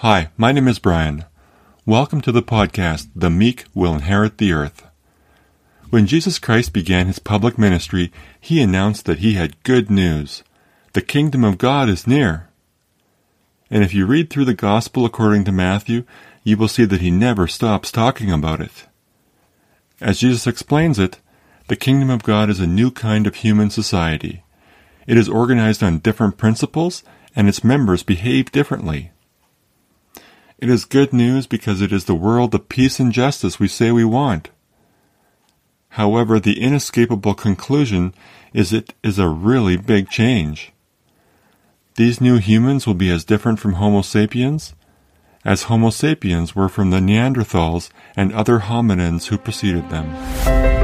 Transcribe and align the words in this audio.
Hi, 0.00 0.28
my 0.36 0.52
name 0.52 0.68
is 0.68 0.78
Brian. 0.78 1.24
Welcome 1.86 2.20
to 2.20 2.30
the 2.30 2.42
podcast, 2.42 3.08
The 3.16 3.30
Meek 3.30 3.64
Will 3.74 3.94
Inherit 3.94 4.36
the 4.36 4.52
Earth. 4.52 4.86
When 5.88 6.06
Jesus 6.06 6.38
Christ 6.38 6.74
began 6.74 7.06
his 7.06 7.18
public 7.18 7.56
ministry, 7.56 8.12
he 8.38 8.60
announced 8.60 9.06
that 9.06 9.20
he 9.20 9.32
had 9.32 9.62
good 9.62 9.90
news. 9.90 10.42
The 10.92 11.00
kingdom 11.00 11.44
of 11.44 11.56
God 11.56 11.88
is 11.88 12.06
near. 12.06 12.50
And 13.70 13.82
if 13.82 13.94
you 13.94 14.04
read 14.04 14.28
through 14.28 14.44
the 14.44 14.52
Gospel 14.52 15.06
according 15.06 15.44
to 15.44 15.50
Matthew, 15.50 16.04
you 16.44 16.58
will 16.58 16.68
see 16.68 16.84
that 16.84 17.00
he 17.00 17.10
never 17.10 17.46
stops 17.46 17.90
talking 17.90 18.30
about 18.30 18.60
it. 18.60 18.84
As 19.98 20.20
Jesus 20.20 20.46
explains 20.46 20.98
it, 20.98 21.20
the 21.68 21.74
kingdom 21.74 22.10
of 22.10 22.22
God 22.22 22.50
is 22.50 22.60
a 22.60 22.66
new 22.66 22.90
kind 22.90 23.26
of 23.26 23.36
human 23.36 23.70
society. 23.70 24.44
It 25.06 25.16
is 25.16 25.26
organized 25.26 25.82
on 25.82 26.00
different 26.00 26.36
principles, 26.36 27.02
and 27.34 27.48
its 27.48 27.64
members 27.64 28.02
behave 28.02 28.52
differently. 28.52 29.12
It 30.58 30.70
is 30.70 30.84
good 30.84 31.12
news 31.12 31.46
because 31.46 31.80
it 31.80 31.92
is 31.92 32.04
the 32.04 32.14
world 32.14 32.54
of 32.54 32.68
peace 32.68 32.98
and 32.98 33.12
justice 33.12 33.60
we 33.60 33.68
say 33.68 33.92
we 33.92 34.04
want. 34.04 34.50
However, 35.90 36.40
the 36.40 36.60
inescapable 36.60 37.34
conclusion 37.34 38.14
is 38.52 38.72
it 38.72 38.94
is 39.02 39.18
a 39.18 39.28
really 39.28 39.76
big 39.76 40.08
change. 40.08 40.72
These 41.96 42.20
new 42.20 42.38
humans 42.38 42.86
will 42.86 42.94
be 42.94 43.10
as 43.10 43.24
different 43.24 43.60
from 43.60 43.74
Homo 43.74 44.02
sapiens 44.02 44.74
as 45.46 45.62
Homo 45.64 45.90
sapiens 45.90 46.56
were 46.56 46.68
from 46.68 46.90
the 46.90 46.98
Neanderthals 46.98 47.88
and 48.16 48.32
other 48.32 48.58
hominins 48.58 49.26
who 49.28 49.38
preceded 49.38 49.88
them. 49.90 50.75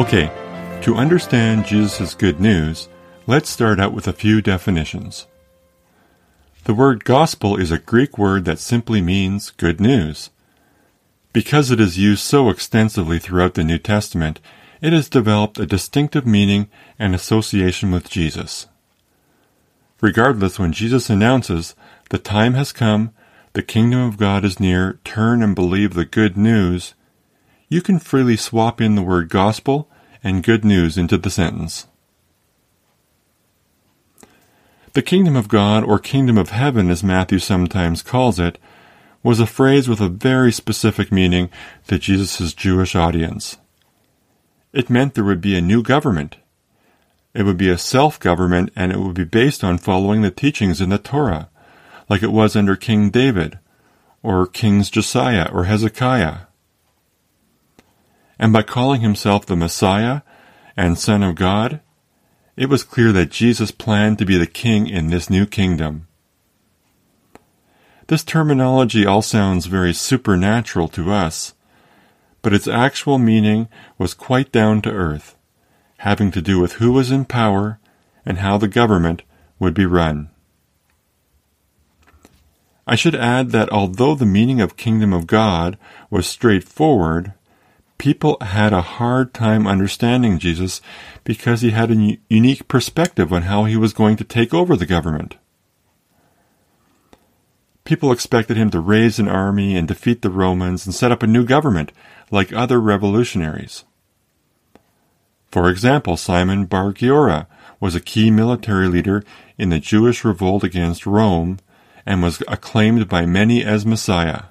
Okay, 0.00 0.32
to 0.80 0.94
understand 0.94 1.66
Jesus' 1.66 2.14
good 2.14 2.40
news, 2.40 2.88
let's 3.26 3.50
start 3.50 3.78
out 3.78 3.92
with 3.92 4.08
a 4.08 4.14
few 4.14 4.40
definitions. 4.40 5.26
The 6.64 6.72
word 6.72 7.04
gospel 7.04 7.54
is 7.54 7.70
a 7.70 7.76
Greek 7.76 8.16
word 8.16 8.46
that 8.46 8.58
simply 8.58 9.02
means 9.02 9.50
good 9.50 9.78
news. 9.78 10.30
Because 11.34 11.70
it 11.70 11.78
is 11.78 11.98
used 11.98 12.22
so 12.22 12.48
extensively 12.48 13.18
throughout 13.18 13.52
the 13.52 13.62
New 13.62 13.76
Testament, 13.76 14.40
it 14.80 14.94
has 14.94 15.10
developed 15.10 15.58
a 15.58 15.66
distinctive 15.66 16.26
meaning 16.26 16.70
and 16.98 17.14
association 17.14 17.90
with 17.90 18.08
Jesus. 18.08 18.68
Regardless, 20.00 20.58
when 20.58 20.72
Jesus 20.72 21.10
announces, 21.10 21.74
The 22.08 22.16
time 22.16 22.54
has 22.54 22.72
come, 22.72 23.12
the 23.52 23.62
kingdom 23.62 24.00
of 24.00 24.16
God 24.16 24.46
is 24.46 24.58
near, 24.58 24.98
turn 25.04 25.42
and 25.42 25.54
believe 25.54 25.92
the 25.92 26.06
good 26.06 26.38
news, 26.38 26.94
you 27.68 27.82
can 27.82 27.98
freely 27.98 28.38
swap 28.38 28.80
in 28.80 28.94
the 28.94 29.02
word 29.02 29.28
gospel 29.28 29.89
and 30.22 30.42
good 30.42 30.64
news 30.64 30.98
into 30.98 31.16
the 31.16 31.30
sentence. 31.30 31.86
The 34.92 35.02
kingdom 35.02 35.36
of 35.36 35.48
God, 35.48 35.84
or 35.84 35.98
kingdom 35.98 36.36
of 36.36 36.50
heaven 36.50 36.90
as 36.90 37.04
Matthew 37.04 37.38
sometimes 37.38 38.02
calls 38.02 38.40
it, 38.40 38.58
was 39.22 39.38
a 39.38 39.46
phrase 39.46 39.88
with 39.88 40.00
a 40.00 40.08
very 40.08 40.50
specific 40.50 41.12
meaning 41.12 41.48
to 41.86 41.98
Jesus' 41.98 42.54
Jewish 42.54 42.96
audience. 42.96 43.58
It 44.72 44.90
meant 44.90 45.14
there 45.14 45.24
would 45.24 45.40
be 45.40 45.56
a 45.56 45.60
new 45.60 45.82
government. 45.82 46.36
It 47.34 47.44
would 47.44 47.56
be 47.56 47.68
a 47.68 47.78
self 47.78 48.18
government 48.18 48.72
and 48.74 48.90
it 48.90 48.98
would 48.98 49.14
be 49.14 49.24
based 49.24 49.62
on 49.62 49.78
following 49.78 50.22
the 50.22 50.30
teachings 50.30 50.80
in 50.80 50.88
the 50.88 50.98
Torah, 50.98 51.48
like 52.08 52.22
it 52.22 52.32
was 52.32 52.56
under 52.56 52.74
King 52.74 53.10
David, 53.10 53.58
or 54.22 54.46
Kings 54.46 54.90
Josiah 54.90 55.48
or 55.52 55.64
Hezekiah 55.64 56.49
and 58.40 58.54
by 58.54 58.62
calling 58.62 59.02
himself 59.02 59.44
the 59.44 59.54
Messiah 59.54 60.22
and 60.74 60.98
Son 60.98 61.22
of 61.22 61.34
God, 61.34 61.80
it 62.56 62.70
was 62.70 62.82
clear 62.82 63.12
that 63.12 63.30
Jesus 63.30 63.70
planned 63.70 64.18
to 64.18 64.24
be 64.24 64.38
the 64.38 64.46
king 64.46 64.88
in 64.88 65.08
this 65.08 65.28
new 65.28 65.44
kingdom. 65.44 66.08
This 68.06 68.24
terminology 68.24 69.04
all 69.04 69.20
sounds 69.20 69.66
very 69.66 69.92
supernatural 69.92 70.88
to 70.88 71.12
us, 71.12 71.52
but 72.40 72.54
its 72.54 72.66
actual 72.66 73.18
meaning 73.18 73.68
was 73.98 74.14
quite 74.14 74.50
down 74.50 74.80
to 74.82 74.90
earth, 74.90 75.36
having 75.98 76.30
to 76.30 76.40
do 76.40 76.58
with 76.58 76.74
who 76.74 76.92
was 76.92 77.10
in 77.10 77.26
power 77.26 77.78
and 78.24 78.38
how 78.38 78.56
the 78.56 78.68
government 78.68 79.22
would 79.58 79.74
be 79.74 79.84
run. 79.84 80.30
I 82.86 82.94
should 82.94 83.14
add 83.14 83.50
that 83.50 83.70
although 83.70 84.14
the 84.14 84.24
meaning 84.24 84.62
of 84.62 84.78
kingdom 84.78 85.12
of 85.12 85.26
God 85.26 85.76
was 86.08 86.26
straightforward, 86.26 87.34
people 88.00 88.38
had 88.40 88.72
a 88.72 88.80
hard 88.80 89.34
time 89.34 89.66
understanding 89.66 90.38
Jesus 90.38 90.80
because 91.22 91.60
he 91.60 91.68
had 91.68 91.90
a 91.90 92.16
unique 92.30 92.66
perspective 92.66 93.30
on 93.30 93.42
how 93.42 93.64
he 93.64 93.76
was 93.76 93.92
going 93.92 94.16
to 94.16 94.24
take 94.24 94.54
over 94.54 94.74
the 94.74 94.86
government. 94.86 95.36
People 97.84 98.10
expected 98.10 98.56
him 98.56 98.70
to 98.70 98.80
raise 98.80 99.18
an 99.18 99.28
army 99.28 99.76
and 99.76 99.86
defeat 99.86 100.22
the 100.22 100.30
Romans 100.30 100.86
and 100.86 100.94
set 100.94 101.12
up 101.12 101.22
a 101.22 101.26
new 101.26 101.44
government 101.44 101.92
like 102.30 102.54
other 102.54 102.80
revolutionaries. 102.80 103.84
For 105.50 105.68
example, 105.68 106.16
Simon 106.16 106.64
Bar 106.64 106.94
Giora 106.94 107.48
was 107.80 107.94
a 107.94 108.00
key 108.00 108.30
military 108.30 108.88
leader 108.88 109.22
in 109.58 109.68
the 109.68 109.78
Jewish 109.78 110.24
revolt 110.24 110.64
against 110.64 111.04
Rome 111.04 111.58
and 112.06 112.22
was 112.22 112.42
acclaimed 112.48 113.10
by 113.10 113.26
many 113.26 113.62
as 113.62 113.84
Messiah. 113.84 114.44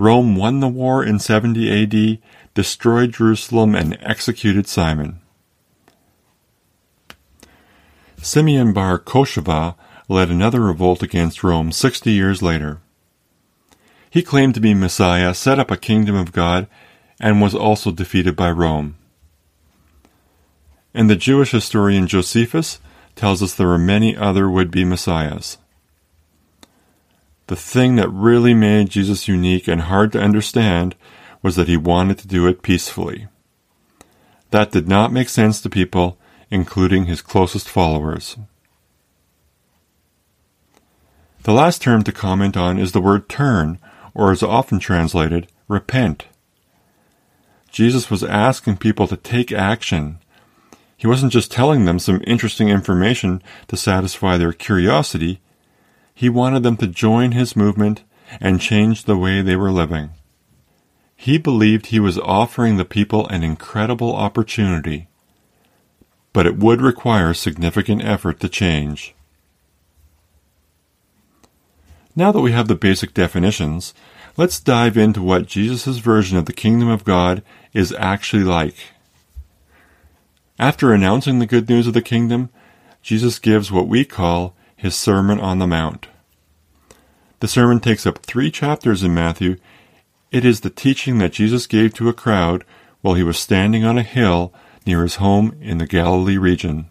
Rome 0.00 0.34
won 0.34 0.60
the 0.60 0.68
war 0.68 1.04
in 1.04 1.18
70 1.18 1.82
AD, 1.82 2.18
destroyed 2.54 3.12
Jerusalem, 3.12 3.74
and 3.74 3.98
executed 4.00 4.66
Simon. 4.66 5.20
Simeon 8.16 8.72
bar 8.72 8.98
Kokheba 8.98 9.74
led 10.08 10.30
another 10.30 10.62
revolt 10.62 11.02
against 11.02 11.44
Rome 11.44 11.70
60 11.70 12.10
years 12.10 12.40
later. 12.40 12.80
He 14.08 14.22
claimed 14.22 14.54
to 14.54 14.60
be 14.60 14.72
Messiah, 14.72 15.34
set 15.34 15.58
up 15.58 15.70
a 15.70 15.76
kingdom 15.76 16.16
of 16.16 16.32
God, 16.32 16.66
and 17.20 17.42
was 17.42 17.54
also 17.54 17.90
defeated 17.90 18.34
by 18.34 18.50
Rome. 18.50 18.96
And 20.94 21.10
the 21.10 21.14
Jewish 21.14 21.50
historian 21.50 22.06
Josephus 22.06 22.80
tells 23.16 23.42
us 23.42 23.52
there 23.52 23.66
were 23.66 23.76
many 23.76 24.16
other 24.16 24.48
would 24.48 24.70
be 24.70 24.82
messiahs. 24.82 25.58
The 27.50 27.56
thing 27.56 27.96
that 27.96 28.08
really 28.10 28.54
made 28.54 28.90
Jesus 28.90 29.26
unique 29.26 29.66
and 29.66 29.80
hard 29.80 30.12
to 30.12 30.20
understand 30.20 30.94
was 31.42 31.56
that 31.56 31.66
he 31.66 31.76
wanted 31.76 32.16
to 32.18 32.28
do 32.28 32.46
it 32.46 32.62
peacefully. 32.62 33.26
That 34.52 34.70
did 34.70 34.86
not 34.86 35.12
make 35.12 35.28
sense 35.28 35.60
to 35.62 35.68
people, 35.68 36.16
including 36.48 37.06
his 37.06 37.20
closest 37.20 37.68
followers. 37.68 38.36
The 41.42 41.52
last 41.52 41.82
term 41.82 42.04
to 42.04 42.12
comment 42.12 42.56
on 42.56 42.78
is 42.78 42.92
the 42.92 43.00
word 43.00 43.28
turn, 43.28 43.80
or 44.14 44.30
as 44.30 44.44
often 44.44 44.78
translated, 44.78 45.48
repent. 45.66 46.26
Jesus 47.72 48.08
was 48.08 48.22
asking 48.22 48.76
people 48.76 49.08
to 49.08 49.16
take 49.16 49.50
action. 49.50 50.20
He 50.96 51.08
wasn't 51.08 51.32
just 51.32 51.50
telling 51.50 51.84
them 51.84 51.98
some 51.98 52.22
interesting 52.28 52.68
information 52.68 53.42
to 53.66 53.76
satisfy 53.76 54.38
their 54.38 54.52
curiosity, 54.52 55.40
he 56.20 56.28
wanted 56.28 56.62
them 56.62 56.76
to 56.76 56.86
join 56.86 57.32
his 57.32 57.56
movement 57.56 58.02
and 58.42 58.60
change 58.60 59.04
the 59.04 59.16
way 59.16 59.40
they 59.40 59.56
were 59.56 59.72
living. 59.72 60.10
He 61.16 61.38
believed 61.38 61.86
he 61.86 61.98
was 61.98 62.18
offering 62.18 62.76
the 62.76 62.84
people 62.84 63.26
an 63.28 63.42
incredible 63.42 64.14
opportunity, 64.14 65.08
but 66.34 66.44
it 66.44 66.58
would 66.58 66.82
require 66.82 67.32
significant 67.32 68.04
effort 68.04 68.38
to 68.40 68.50
change. 68.50 69.14
Now 72.14 72.32
that 72.32 72.42
we 72.42 72.52
have 72.52 72.68
the 72.68 72.74
basic 72.74 73.14
definitions, 73.14 73.94
let's 74.36 74.60
dive 74.60 74.98
into 74.98 75.22
what 75.22 75.46
Jesus' 75.46 75.96
version 75.96 76.36
of 76.36 76.44
the 76.44 76.52
kingdom 76.52 76.88
of 76.88 77.02
God 77.02 77.42
is 77.72 77.94
actually 77.98 78.44
like. 78.44 78.76
After 80.58 80.92
announcing 80.92 81.38
the 81.38 81.46
good 81.46 81.66
news 81.70 81.86
of 81.86 81.94
the 81.94 82.02
kingdom, 82.02 82.50
Jesus 83.00 83.38
gives 83.38 83.72
what 83.72 83.88
we 83.88 84.04
call 84.04 84.54
his 84.80 84.96
Sermon 84.96 85.38
on 85.38 85.58
the 85.58 85.66
Mount. 85.66 86.08
The 87.40 87.48
sermon 87.48 87.80
takes 87.80 88.06
up 88.06 88.18
three 88.18 88.50
chapters 88.50 89.02
in 89.02 89.12
Matthew. 89.12 89.56
It 90.32 90.42
is 90.42 90.60
the 90.60 90.70
teaching 90.70 91.18
that 91.18 91.32
Jesus 91.34 91.66
gave 91.66 91.92
to 91.94 92.08
a 92.08 92.14
crowd 92.14 92.64
while 93.02 93.14
he 93.14 93.22
was 93.22 93.38
standing 93.38 93.84
on 93.84 93.98
a 93.98 94.02
hill 94.02 94.54
near 94.86 95.02
his 95.02 95.16
home 95.16 95.54
in 95.60 95.76
the 95.76 95.86
Galilee 95.86 96.38
region. 96.38 96.88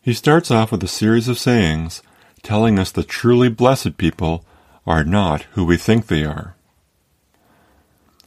He 0.00 0.14
starts 0.14 0.50
off 0.50 0.72
with 0.72 0.82
a 0.82 0.88
series 0.88 1.28
of 1.28 1.38
sayings 1.38 2.02
telling 2.42 2.78
us 2.78 2.90
the 2.90 3.02
truly 3.02 3.50
blessed 3.50 3.98
people 3.98 4.46
are 4.86 5.04
not 5.04 5.42
who 5.52 5.64
we 5.66 5.76
think 5.76 6.06
they 6.06 6.24
are. 6.24 6.56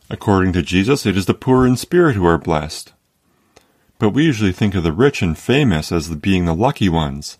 According 0.07 0.54
to 0.54 0.62
Jesus, 0.62 1.06
it 1.07 1.18
is 1.18 1.25
the 1.25 1.34
poor 1.34 1.66
in 1.66 1.78
spirit 1.78 2.16
who 2.16 2.25
are 2.28 2.38
blessed 2.38 2.94
but 4.00 4.10
we 4.12 4.24
usually 4.25 4.54
think 4.54 4.74
of 4.74 4.84
the 4.84 4.94
rich 4.94 5.22
and 5.22 5.38
famous 5.38 5.92
as 5.92 6.10
being 6.16 6.46
the 6.46 6.56
lucky 6.56 6.90
ones. 6.90 7.38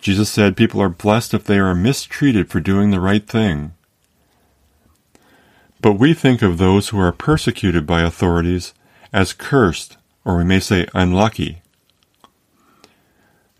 Jesus 0.00 0.28
said 0.28 0.56
people 0.56 0.82
are 0.82 0.88
blessed 0.88 1.32
if 1.32 1.44
they 1.44 1.58
are 1.58 1.74
mistreated 1.74 2.50
for 2.50 2.60
doing 2.60 2.90
the 2.90 3.00
right 3.00 3.26
thing. 3.26 3.72
But 5.80 5.94
we 5.94 6.12
think 6.12 6.42
of 6.42 6.58
those 6.58 6.88
who 6.88 6.98
are 6.98 7.12
persecuted 7.12 7.86
by 7.86 8.02
authorities 8.02 8.74
as 9.12 9.32
cursed, 9.32 9.96
or 10.24 10.36
we 10.36 10.44
may 10.44 10.60
say 10.60 10.86
unlucky. 10.94 11.62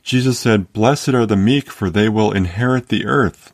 Jesus 0.03 0.39
said, 0.39 0.73
Blessed 0.73 1.11
are 1.11 1.27
the 1.27 1.37
meek, 1.37 1.71
for 1.71 1.89
they 1.89 2.09
will 2.09 2.33
inherit 2.33 2.89
the 2.89 3.07
earth. 3.07 3.53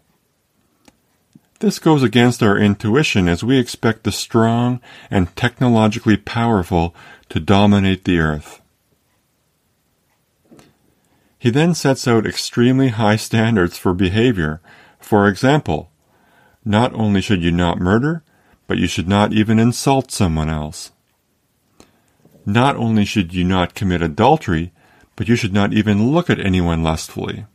This 1.60 1.78
goes 1.78 2.02
against 2.02 2.42
our 2.42 2.58
intuition 2.58 3.28
as 3.28 3.42
we 3.42 3.58
expect 3.58 4.04
the 4.04 4.12
strong 4.12 4.80
and 5.10 5.34
technologically 5.36 6.16
powerful 6.16 6.94
to 7.28 7.40
dominate 7.40 8.04
the 8.04 8.18
earth. 8.18 8.60
He 11.38 11.50
then 11.50 11.74
sets 11.74 12.08
out 12.08 12.26
extremely 12.26 12.88
high 12.88 13.16
standards 13.16 13.78
for 13.78 13.94
behavior. 13.94 14.60
For 14.98 15.28
example, 15.28 15.90
not 16.64 16.92
only 16.94 17.20
should 17.20 17.42
you 17.42 17.52
not 17.52 17.78
murder, 17.78 18.24
but 18.66 18.78
you 18.78 18.86
should 18.86 19.08
not 19.08 19.32
even 19.32 19.58
insult 19.58 20.10
someone 20.10 20.48
else. 20.48 20.90
Not 22.44 22.76
only 22.76 23.04
should 23.04 23.34
you 23.34 23.44
not 23.44 23.74
commit 23.74 24.02
adultery, 24.02 24.72
but 25.14 25.28
you 25.28 25.36
should 25.36 25.52
not 25.52 25.72
even 25.72 26.10
look 26.10 26.28
at 26.28 26.40
anyone 26.40 26.82
lustfully. 26.82 27.46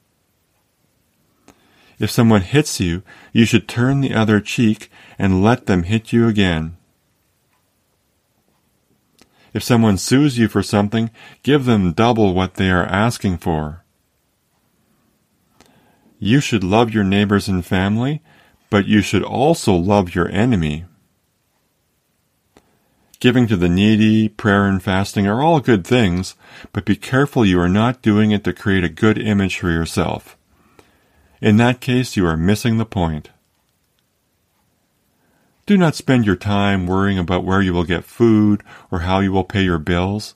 If 1.99 2.09
someone 2.09 2.41
hits 2.41 2.79
you, 2.79 3.03
you 3.31 3.45
should 3.45 3.67
turn 3.67 4.01
the 4.01 4.15
other 4.15 4.39
cheek 4.39 4.89
and 5.19 5.43
let 5.43 5.67
them 5.67 5.83
hit 5.83 6.11
you 6.11 6.27
again. 6.27 6.77
If 9.53 9.63
someone 9.63 9.97
sues 9.97 10.37
you 10.37 10.47
for 10.47 10.63
something, 10.63 11.11
give 11.43 11.65
them 11.65 11.93
double 11.93 12.33
what 12.33 12.55
they 12.55 12.69
are 12.69 12.85
asking 12.85 13.39
for. 13.39 13.83
You 16.19 16.39
should 16.39 16.63
love 16.63 16.93
your 16.93 17.03
neighbors 17.03 17.47
and 17.47 17.65
family, 17.65 18.21
but 18.69 18.87
you 18.87 19.01
should 19.01 19.23
also 19.23 19.73
love 19.73 20.15
your 20.15 20.29
enemy. 20.29 20.85
Giving 23.19 23.47
to 23.47 23.57
the 23.57 23.69
needy, 23.69 24.29
prayer 24.29 24.65
and 24.65 24.81
fasting 24.81 25.27
are 25.27 25.41
all 25.41 25.59
good 25.59 25.85
things, 25.85 26.35
but 26.71 26.85
be 26.85 26.95
careful 26.95 27.45
you 27.45 27.59
are 27.59 27.69
not 27.69 28.01
doing 28.01 28.31
it 28.31 28.43
to 28.45 28.53
create 28.53 28.83
a 28.83 28.89
good 28.89 29.17
image 29.17 29.59
for 29.59 29.69
yourself. 29.69 30.37
In 31.41 31.57
that 31.57 31.81
case, 31.81 32.15
you 32.15 32.25
are 32.25 32.37
missing 32.37 32.77
the 32.77 32.85
point. 32.85 33.29
Do 35.71 35.77
not 35.77 35.95
spend 35.95 36.25
your 36.25 36.35
time 36.35 36.85
worrying 36.85 37.17
about 37.17 37.45
where 37.45 37.61
you 37.61 37.71
will 37.71 37.85
get 37.85 38.03
food 38.03 38.61
or 38.91 38.99
how 39.07 39.21
you 39.21 39.31
will 39.31 39.45
pay 39.45 39.63
your 39.63 39.79
bills. 39.79 40.35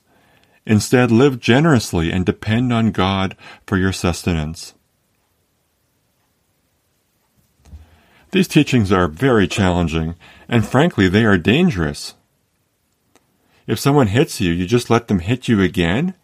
Instead, 0.64 1.10
live 1.10 1.40
generously 1.40 2.10
and 2.10 2.24
depend 2.24 2.72
on 2.72 2.90
God 2.90 3.36
for 3.66 3.76
your 3.76 3.92
sustenance. 3.92 4.72
These 8.30 8.48
teachings 8.48 8.90
are 8.90 9.08
very 9.08 9.46
challenging, 9.46 10.14
and 10.48 10.66
frankly, 10.66 11.06
they 11.06 11.26
are 11.26 11.36
dangerous. 11.36 12.14
If 13.66 13.78
someone 13.78 14.06
hits 14.06 14.40
you, 14.40 14.54
you 14.54 14.64
just 14.64 14.88
let 14.88 15.06
them 15.06 15.18
hit 15.18 15.48
you 15.48 15.60
again? 15.60 16.14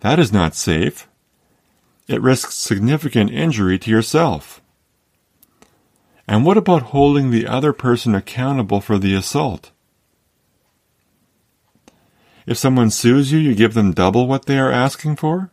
That 0.00 0.18
is 0.18 0.32
not 0.32 0.54
safe. 0.54 1.06
It 2.08 2.22
risks 2.22 2.54
significant 2.54 3.30
injury 3.30 3.78
to 3.80 3.90
yourself. 3.90 4.62
And 6.26 6.44
what 6.44 6.56
about 6.56 6.82
holding 6.82 7.30
the 7.30 7.46
other 7.46 7.72
person 7.72 8.14
accountable 8.14 8.80
for 8.80 8.98
the 8.98 9.14
assault? 9.14 9.70
If 12.46 12.58
someone 12.58 12.90
sues 12.90 13.32
you, 13.32 13.38
you 13.38 13.54
give 13.54 13.74
them 13.74 13.92
double 13.92 14.26
what 14.26 14.46
they 14.46 14.58
are 14.58 14.70
asking 14.70 15.16
for? 15.16 15.50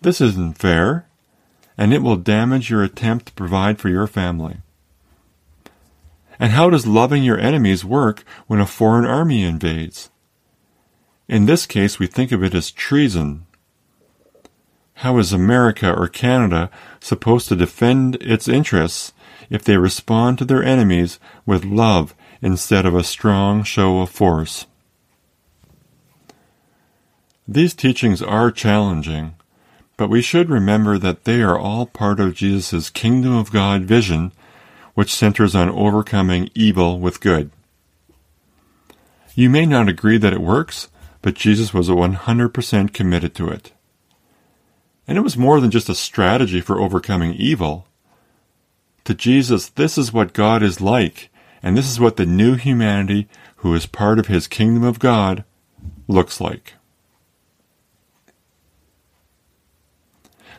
This 0.00 0.20
isn't 0.20 0.58
fair, 0.58 1.06
and 1.78 1.92
it 1.92 2.02
will 2.02 2.16
damage 2.16 2.70
your 2.70 2.82
attempt 2.82 3.26
to 3.26 3.32
provide 3.32 3.78
for 3.78 3.88
your 3.88 4.06
family. 4.06 4.58
And 6.38 6.52
how 6.52 6.70
does 6.70 6.86
loving 6.86 7.22
your 7.22 7.38
enemies 7.38 7.84
work 7.84 8.24
when 8.46 8.60
a 8.60 8.66
foreign 8.66 9.06
army 9.06 9.42
invades? 9.42 10.10
In 11.28 11.46
this 11.46 11.66
case, 11.66 11.98
we 11.98 12.06
think 12.06 12.30
of 12.30 12.42
it 12.42 12.54
as 12.54 12.70
treason. 12.70 13.46
How 15.00 15.18
is 15.18 15.32
America 15.32 15.92
or 15.92 16.08
Canada 16.08 16.70
supposed 17.00 17.48
to 17.48 17.56
defend 17.56 18.16
its 18.16 18.48
interests 18.48 19.12
if 19.50 19.64
they 19.64 19.76
respond 19.76 20.38
to 20.38 20.44
their 20.44 20.62
enemies 20.62 21.18
with 21.44 21.64
love 21.64 22.14
instead 22.42 22.86
of 22.86 22.94
a 22.94 23.04
strong 23.04 23.62
show 23.62 24.00
of 24.00 24.10
force? 24.10 24.66
These 27.48 27.74
teachings 27.74 28.22
are 28.22 28.50
challenging, 28.50 29.34
but 29.96 30.10
we 30.10 30.20
should 30.20 30.50
remember 30.50 30.98
that 30.98 31.24
they 31.24 31.42
are 31.42 31.58
all 31.58 31.86
part 31.86 32.18
of 32.18 32.34
Jesus' 32.34 32.90
kingdom 32.90 33.34
of 33.34 33.52
God 33.52 33.82
vision 33.82 34.32
which 34.94 35.14
centers 35.14 35.54
on 35.54 35.68
overcoming 35.68 36.48
evil 36.54 36.98
with 36.98 37.20
good. 37.20 37.50
You 39.34 39.50
may 39.50 39.66
not 39.66 39.88
agree 39.88 40.16
that 40.16 40.32
it 40.32 40.40
works, 40.40 40.88
but 41.20 41.34
Jesus 41.34 41.74
was 41.74 41.90
100% 41.90 42.94
committed 42.94 43.34
to 43.34 43.48
it. 43.50 43.72
And 45.06 45.18
it 45.18 45.20
was 45.20 45.36
more 45.36 45.60
than 45.60 45.70
just 45.70 45.90
a 45.90 45.94
strategy 45.94 46.62
for 46.62 46.80
overcoming 46.80 47.34
evil. 47.34 47.85
To 49.06 49.14
Jesus, 49.14 49.68
this 49.68 49.96
is 49.96 50.12
what 50.12 50.32
God 50.32 50.64
is 50.64 50.80
like, 50.80 51.30
and 51.62 51.76
this 51.78 51.88
is 51.88 52.00
what 52.00 52.16
the 52.16 52.26
new 52.26 52.56
humanity 52.56 53.28
who 53.58 53.72
is 53.72 53.86
part 53.86 54.18
of 54.18 54.26
his 54.26 54.48
kingdom 54.48 54.82
of 54.82 54.98
God 54.98 55.44
looks 56.08 56.40
like. 56.40 56.74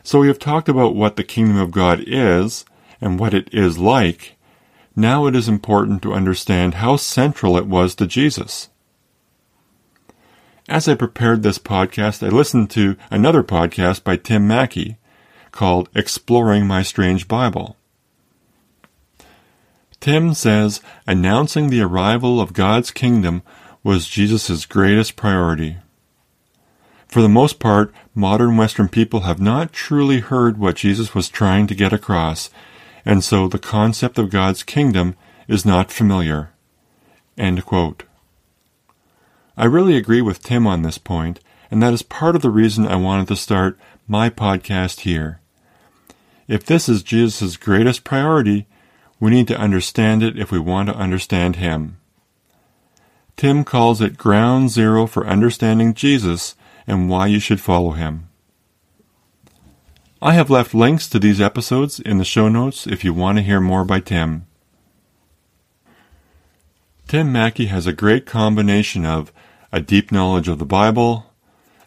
So 0.02 0.20
we 0.20 0.28
have 0.28 0.38
talked 0.38 0.70
about 0.70 0.94
what 0.94 1.16
the 1.16 1.24
kingdom 1.24 1.58
of 1.58 1.70
God 1.70 2.02
is 2.06 2.64
and 3.02 3.20
what 3.20 3.34
it 3.34 3.52
is 3.52 3.76
like, 3.76 4.38
now 4.96 5.26
it 5.26 5.36
is 5.36 5.46
important 5.46 6.00
to 6.00 6.14
understand 6.14 6.76
how 6.76 6.96
central 6.96 7.58
it 7.58 7.66
was 7.66 7.94
to 7.96 8.06
Jesus. 8.06 8.70
As 10.70 10.88
I 10.88 10.94
prepared 10.94 11.42
this 11.42 11.58
podcast, 11.58 12.26
I 12.26 12.30
listened 12.30 12.70
to 12.70 12.96
another 13.10 13.42
podcast 13.42 14.04
by 14.04 14.16
Tim 14.16 14.48
Mackie 14.48 14.96
called 15.52 15.90
Exploring 15.94 16.66
My 16.66 16.80
Strange 16.80 17.28
Bible. 17.28 17.77
Tim 20.00 20.32
says 20.34 20.80
announcing 21.06 21.68
the 21.68 21.80
arrival 21.80 22.40
of 22.40 22.52
God's 22.52 22.90
kingdom 22.90 23.42
was 23.82 24.08
Jesus' 24.08 24.66
greatest 24.66 25.16
priority. 25.16 25.78
For 27.08 27.22
the 27.22 27.28
most 27.28 27.58
part, 27.58 27.92
modern 28.14 28.56
Western 28.56 28.88
people 28.88 29.20
have 29.20 29.40
not 29.40 29.72
truly 29.72 30.20
heard 30.20 30.58
what 30.58 30.76
Jesus 30.76 31.14
was 31.14 31.28
trying 31.28 31.66
to 31.66 31.74
get 31.74 31.92
across, 31.92 32.50
and 33.04 33.24
so 33.24 33.48
the 33.48 33.58
concept 33.58 34.18
of 34.18 34.30
God's 34.30 34.62
kingdom 34.62 35.16
is 35.48 35.64
not 35.64 35.90
familiar. 35.90 36.50
I 39.56 39.64
really 39.64 39.96
agree 39.96 40.20
with 40.20 40.42
Tim 40.42 40.66
on 40.66 40.82
this 40.82 40.98
point, 40.98 41.40
and 41.70 41.82
that 41.82 41.94
is 41.94 42.02
part 42.02 42.36
of 42.36 42.42
the 42.42 42.50
reason 42.50 42.86
I 42.86 42.96
wanted 42.96 43.28
to 43.28 43.36
start 43.36 43.78
my 44.06 44.30
podcast 44.30 45.00
here. 45.00 45.40
If 46.46 46.64
this 46.64 46.88
is 46.88 47.02
Jesus' 47.02 47.56
greatest 47.56 48.04
priority, 48.04 48.66
we 49.20 49.30
need 49.30 49.48
to 49.48 49.58
understand 49.58 50.22
it 50.22 50.38
if 50.38 50.50
we 50.50 50.58
want 50.58 50.88
to 50.88 50.96
understand 50.96 51.56
Him. 51.56 51.98
Tim 53.36 53.64
calls 53.64 54.00
it 54.00 54.18
ground 54.18 54.70
zero 54.70 55.06
for 55.06 55.26
understanding 55.26 55.94
Jesus 55.94 56.54
and 56.86 57.08
why 57.08 57.26
you 57.26 57.38
should 57.38 57.60
follow 57.60 57.92
Him. 57.92 58.28
I 60.20 60.32
have 60.32 60.50
left 60.50 60.74
links 60.74 61.08
to 61.10 61.20
these 61.20 61.40
episodes 61.40 62.00
in 62.00 62.18
the 62.18 62.24
show 62.24 62.48
notes 62.48 62.86
if 62.86 63.04
you 63.04 63.14
want 63.14 63.38
to 63.38 63.44
hear 63.44 63.60
more 63.60 63.84
by 63.84 64.00
Tim. 64.00 64.46
Tim 67.06 67.32
Mackie 67.32 67.66
has 67.66 67.86
a 67.86 67.92
great 67.92 68.26
combination 68.26 69.06
of 69.06 69.32
a 69.70 69.80
deep 69.80 70.10
knowledge 70.10 70.48
of 70.48 70.58
the 70.58 70.66
Bible, 70.66 71.26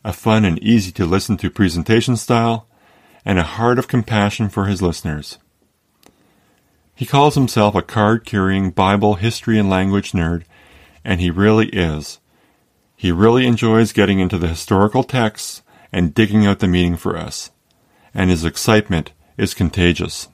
a 0.04 0.14
fun 0.14 0.46
and 0.46 0.58
easy 0.60 0.92
to 0.94 1.06
listen 1.06 1.38
to 1.38 1.50
presentation 1.50 2.16
style, 2.16 2.68
and 3.26 3.38
a 3.38 3.44
heart 3.44 3.78
of 3.78 3.88
compassion 3.88 4.50
for 4.50 4.66
his 4.66 4.82
listeners. 4.82 5.38
He 7.02 7.08
calls 7.08 7.34
himself 7.34 7.74
a 7.74 7.82
card 7.82 8.26
carrying 8.26 8.70
Bible 8.70 9.16
history 9.16 9.58
and 9.58 9.68
language 9.68 10.12
nerd, 10.12 10.44
and 11.04 11.20
he 11.20 11.32
really 11.32 11.66
is. 11.70 12.20
He 12.96 13.12
really 13.12 13.48
enjoys 13.48 13.92
getting 13.92 14.20
into 14.20 14.38
the 14.38 14.48
historical 14.48 15.04
texts 15.04 15.64
and 15.92 16.14
digging 16.14 16.46
out 16.46 16.60
the 16.60 16.68
meaning 16.68 16.96
for 16.96 17.18
us 17.18 17.50
and 18.14 18.30
his 18.30 18.46
excitement 18.46 19.14
is 19.36 19.56
contagious. 19.56 20.28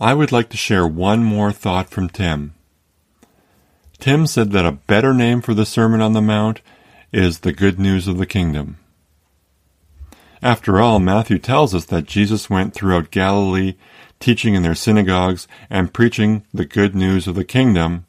I 0.00 0.14
would 0.14 0.32
like 0.32 0.48
to 0.48 0.56
share 0.56 0.84
one 0.84 1.22
more 1.22 1.52
thought 1.52 1.88
from 1.88 2.08
Tim. 2.08 2.54
Tim 4.00 4.26
said 4.26 4.50
that 4.50 4.66
a 4.66 4.72
better 4.72 5.14
name 5.14 5.40
for 5.40 5.54
the 5.54 5.64
Sermon 5.64 6.00
on 6.00 6.12
the 6.12 6.20
Mount 6.20 6.60
is 7.12 7.38
the 7.38 7.52
good 7.52 7.78
news 7.78 8.08
of 8.08 8.18
the 8.18 8.26
kingdom. 8.26 8.78
After 10.46 10.80
all, 10.80 11.00
Matthew 11.00 11.40
tells 11.40 11.74
us 11.74 11.86
that 11.86 12.06
Jesus 12.06 12.48
went 12.48 12.72
throughout 12.72 13.10
Galilee, 13.10 13.74
teaching 14.20 14.54
in 14.54 14.62
their 14.62 14.76
synagogues 14.76 15.48
and 15.68 15.92
preaching 15.92 16.44
the 16.54 16.64
good 16.64 16.94
news 16.94 17.26
of 17.26 17.34
the 17.34 17.42
kingdom, 17.44 18.06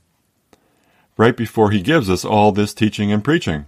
right 1.17 1.35
before 1.35 1.71
he 1.71 1.81
gives 1.81 2.11
us 2.11 2.23
all 2.23 2.51
this 2.51 2.75
teaching 2.75 3.11
and 3.11 3.23
preaching. 3.23 3.65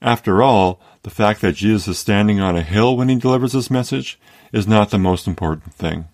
After 0.00 0.42
all, 0.42 0.80
the 1.02 1.10
fact 1.10 1.42
that 1.42 1.56
Jesus 1.56 1.86
is 1.86 1.98
standing 1.98 2.40
on 2.40 2.56
a 2.56 2.62
hill 2.62 2.96
when 2.96 3.10
he 3.10 3.16
delivers 3.16 3.52
this 3.52 3.70
message 3.70 4.18
is 4.50 4.66
not 4.66 4.88
the 4.88 4.98
most 4.98 5.26
important 5.26 5.74
thing. 5.74 6.06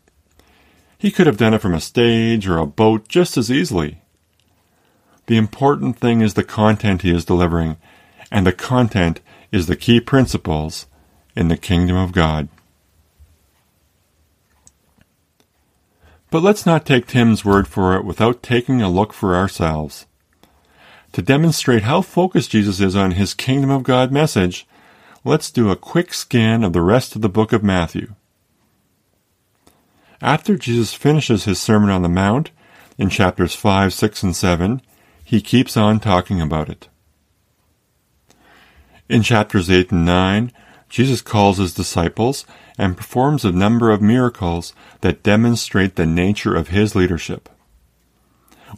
He 0.99 1.13
could 1.13 1.29
have 1.29 1.37
done 1.37 1.55
it 1.55 1.63
from 1.63 1.75
a 1.75 1.81
stage 1.81 2.49
or 2.49 2.59
a 2.59 2.67
boat 2.67 3.07
just 3.07 3.37
as 3.37 3.53
easily. 3.53 4.01
The 5.27 5.37
important 5.37 5.97
thing 6.01 6.23
is 6.23 6.35
the 6.35 6.43
content 6.43 7.03
he 7.03 7.15
is 7.15 7.25
delivering, 7.25 7.77
and 8.33 8.45
the 8.45 8.53
content 8.53 9.21
is 9.53 9.67
the 9.67 9.77
key 9.77 10.01
principles 10.01 10.87
in 11.37 11.49
the 11.49 11.57
kingdom 11.57 11.97
of 11.97 12.13
God. 12.13 12.49
But 16.31 16.43
let's 16.43 16.65
not 16.65 16.87
take 16.87 17.07
Tim's 17.07 17.45
word 17.45 17.69
for 17.69 17.95
it 17.95 18.07
without 18.07 18.43
taking 18.43 18.81
a 18.81 18.91
look 18.91 19.13
for 19.13 19.37
ourselves. 19.37 20.07
To 21.13 21.21
demonstrate 21.21 21.83
how 21.83 22.01
focused 22.01 22.53
Jesus 22.53 22.81
is 22.81 22.97
on 22.97 23.11
his 23.11 23.35
kingdom 23.35 23.69
of 23.69 23.83
God 23.83 24.11
message, 24.11 24.67
let's 25.25 25.51
do 25.51 25.71
a 25.71 25.77
quick 25.77 26.15
scan 26.15 26.65
of 26.65 26.73
the 26.73 26.81
rest 26.81 27.15
of 27.15 27.21
the 27.21 27.29
book 27.29 27.53
of 27.53 27.63
Matthew. 27.63 28.15
After 30.23 30.57
Jesus 30.57 30.95
finishes 30.95 31.45
his 31.45 31.61
Sermon 31.61 31.91
on 31.91 32.01
the 32.01 32.09
Mount 32.09 32.51
in 32.97 33.11
chapters 33.11 33.55
5, 33.55 33.93
6, 33.93 34.23
and 34.23 34.35
7, 34.35 34.81
he 35.23 35.43
keeps 35.43 35.77
on 35.77 36.01
talking 36.01 36.41
about 36.41 36.71
it. 36.71 36.89
In 39.13 39.23
chapters 39.23 39.71
8 39.71 39.93
and 39.93 40.05
9, 40.05 40.53
Jesus 40.89 41.21
calls 41.21 41.59
his 41.59 41.75
disciples 41.75 42.45
and 42.77 42.97
performs 42.97 43.45
a 43.45 43.53
number 43.53 43.91
of 43.91 44.03
miracles 44.03 44.75
that 45.03 45.23
demonstrate 45.23 45.97
the 45.97 46.07
nature 46.07 46.57
of 46.57 46.69
his 46.69 46.95
leadership 46.95 47.49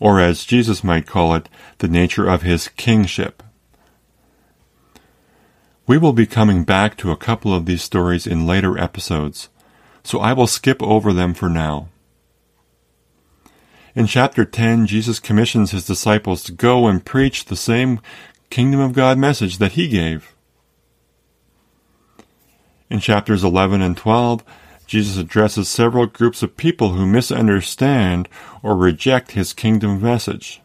or 0.00 0.20
as 0.20 0.44
Jesus 0.44 0.84
might 0.84 1.06
call 1.06 1.34
it, 1.34 1.48
the 1.78 1.88
nature 1.88 2.28
of 2.28 2.42
his 2.42 2.68
kingship. 2.68 3.42
We 5.86 5.98
will 5.98 6.12
be 6.12 6.26
coming 6.26 6.64
back 6.64 6.96
to 6.98 7.10
a 7.10 7.16
couple 7.16 7.54
of 7.54 7.66
these 7.66 7.82
stories 7.82 8.26
in 8.26 8.46
later 8.46 8.78
episodes, 8.78 9.48
so 10.02 10.20
I 10.20 10.32
will 10.32 10.46
skip 10.46 10.82
over 10.82 11.12
them 11.12 11.34
for 11.34 11.48
now. 11.48 11.88
In 13.94 14.06
chapter 14.06 14.44
10, 14.44 14.86
Jesus 14.86 15.20
commissions 15.20 15.70
his 15.70 15.86
disciples 15.86 16.42
to 16.44 16.52
go 16.52 16.88
and 16.88 17.04
preach 17.04 17.44
the 17.44 17.56
same 17.56 18.00
kingdom 18.54 18.78
of 18.78 18.92
God 18.92 19.18
message 19.18 19.58
that 19.58 19.73
he 19.73 19.88
gave. 19.88 20.32
In 22.88 23.00
chapters 23.00 23.42
11 23.42 23.82
and 23.82 23.96
12, 23.96 24.44
Jesus 24.87 25.16
addresses 25.16 25.68
several 25.68 26.06
groups 26.06 26.40
of 26.40 26.56
people 26.56 26.92
who 26.92 27.04
misunderstand 27.04 28.28
or 28.62 28.76
reject 28.76 29.32
his 29.32 29.52
kingdom 29.52 30.00
message. 30.00 30.62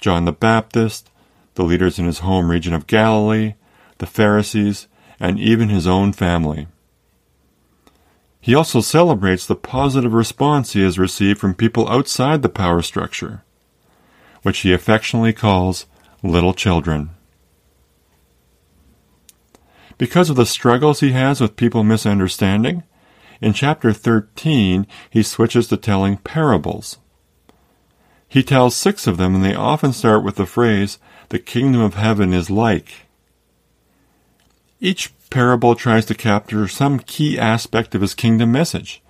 John 0.00 0.24
the 0.24 0.32
Baptist, 0.32 1.10
the 1.56 1.62
leaders 1.62 1.98
in 1.98 2.06
his 2.06 2.20
home 2.20 2.50
region 2.50 2.72
of 2.72 2.86
Galilee, 2.86 3.52
the 3.98 4.06
Pharisees, 4.06 4.88
and 5.20 5.38
even 5.38 5.68
his 5.68 5.86
own 5.86 6.14
family. 6.14 6.68
He 8.40 8.54
also 8.54 8.80
celebrates 8.80 9.44
the 9.44 9.56
positive 9.56 10.14
response 10.14 10.72
he 10.72 10.82
has 10.82 10.98
received 10.98 11.38
from 11.38 11.52
people 11.52 11.86
outside 11.86 12.40
the 12.40 12.48
power 12.48 12.80
structure, 12.80 13.44
which 14.40 14.60
he 14.60 14.72
affectionately 14.72 15.34
calls 15.34 15.84
little 16.24 16.54
children. 16.54 17.10
Because 19.98 20.30
of 20.30 20.36
the 20.36 20.46
struggles 20.46 21.00
he 21.00 21.12
has 21.12 21.40
with 21.40 21.54
people 21.54 21.84
misunderstanding, 21.84 22.82
in 23.40 23.52
chapter 23.52 23.92
13, 23.92 24.86
he 25.10 25.22
switches 25.22 25.68
to 25.68 25.76
telling 25.76 26.16
parables. 26.16 26.98
He 28.26 28.42
tells 28.42 28.74
six 28.74 29.06
of 29.06 29.18
them, 29.18 29.34
and 29.36 29.44
they 29.44 29.54
often 29.54 29.92
start 29.92 30.24
with 30.24 30.36
the 30.36 30.46
phrase, 30.46 30.98
the 31.28 31.38
kingdom 31.38 31.80
of 31.80 31.94
heaven 31.94 32.32
is 32.32 32.50
like. 32.50 33.06
Each 34.80 35.12
parable 35.30 35.74
tries 35.74 36.06
to 36.06 36.14
capture 36.14 36.66
some 36.66 36.98
key 36.98 37.38
aspect 37.38 37.94
of 37.94 38.00
his 38.00 38.14
kingdom 38.14 38.50
message. 38.50 39.02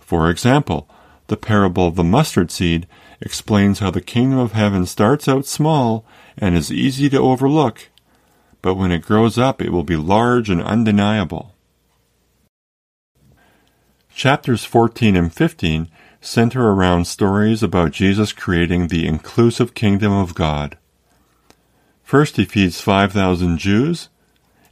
For 0.00 0.30
example, 0.30 0.88
the 1.28 1.36
parable 1.36 1.86
of 1.86 1.96
the 1.96 2.04
mustard 2.04 2.50
seed 2.50 2.86
explains 3.20 3.78
how 3.78 3.90
the 3.90 4.00
kingdom 4.00 4.38
of 4.38 4.52
heaven 4.52 4.86
starts 4.86 5.28
out 5.28 5.46
small 5.46 6.04
and 6.36 6.56
is 6.56 6.72
easy 6.72 7.08
to 7.10 7.18
overlook, 7.18 7.88
but 8.62 8.74
when 8.74 8.92
it 8.92 9.02
grows 9.02 9.38
up 9.38 9.60
it 9.60 9.70
will 9.70 9.84
be 9.84 9.96
large 9.96 10.48
and 10.50 10.62
undeniable. 10.62 11.54
Chapters 14.14 14.64
14 14.64 15.14
and 15.16 15.32
15 15.32 15.88
center 16.20 16.70
around 16.70 17.06
stories 17.06 17.62
about 17.62 17.92
Jesus 17.92 18.32
creating 18.32 18.88
the 18.88 19.06
inclusive 19.06 19.74
kingdom 19.74 20.12
of 20.12 20.34
God. 20.34 20.76
First, 22.02 22.36
he 22.36 22.44
feeds 22.44 22.80
5,000 22.80 23.58
Jews, 23.58 24.08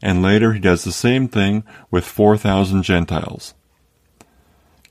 and 0.02 0.22
later 0.22 0.52
he 0.52 0.58
does 0.58 0.84
the 0.84 0.92
same 0.92 1.28
thing 1.28 1.64
with 1.90 2.04
4,000 2.04 2.82
Gentiles. 2.82 3.54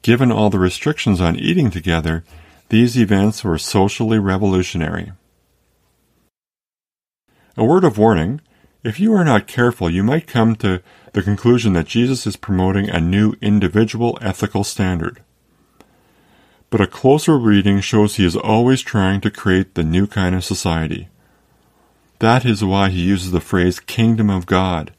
Given 0.02 0.32
all 0.32 0.50
the 0.50 0.60
restrictions 0.60 1.20
on 1.20 1.36
eating 1.36 1.72
together, 1.72 2.24
these 2.70 2.98
events 2.98 3.44
were 3.44 3.58
socially 3.58 4.20
revolutionary. 4.20 5.12
A 7.58 7.64
word 7.64 7.84
of 7.84 7.98
warning 7.98 8.42
if 8.84 9.00
you 9.00 9.16
are 9.16 9.24
not 9.24 9.48
careful, 9.48 9.90
you 9.90 10.04
might 10.04 10.28
come 10.28 10.56
to 10.58 10.80
the 11.14 11.24
conclusion 11.24 11.74
that 11.74 11.88
Jesus 11.88 12.28
is 12.28 12.36
promoting 12.36 12.88
a 12.88 13.02
new 13.02 13.34
individual 13.42 14.20
ethical 14.22 14.64
standard. 14.64 15.24
But 16.70 16.82
a 16.82 16.88
closer 16.88 17.36
reading 17.36 17.80
shows 17.80 18.16
he 18.16 18.26
is 18.26 18.36
always 18.36 18.82
trying 18.82 19.22
to 19.22 19.32
create 19.32 19.74
the 19.74 19.84
new 19.84 20.06
kind 20.06 20.36
of 20.36 20.44
society. 20.44 21.08
That 22.20 22.46
is 22.46 22.64
why 22.64 22.90
he 22.90 23.02
uses 23.02 23.32
the 23.32 23.42
phrase 23.42 23.80
kingdom 23.80 24.30
of 24.30 24.46
God. 24.46 24.94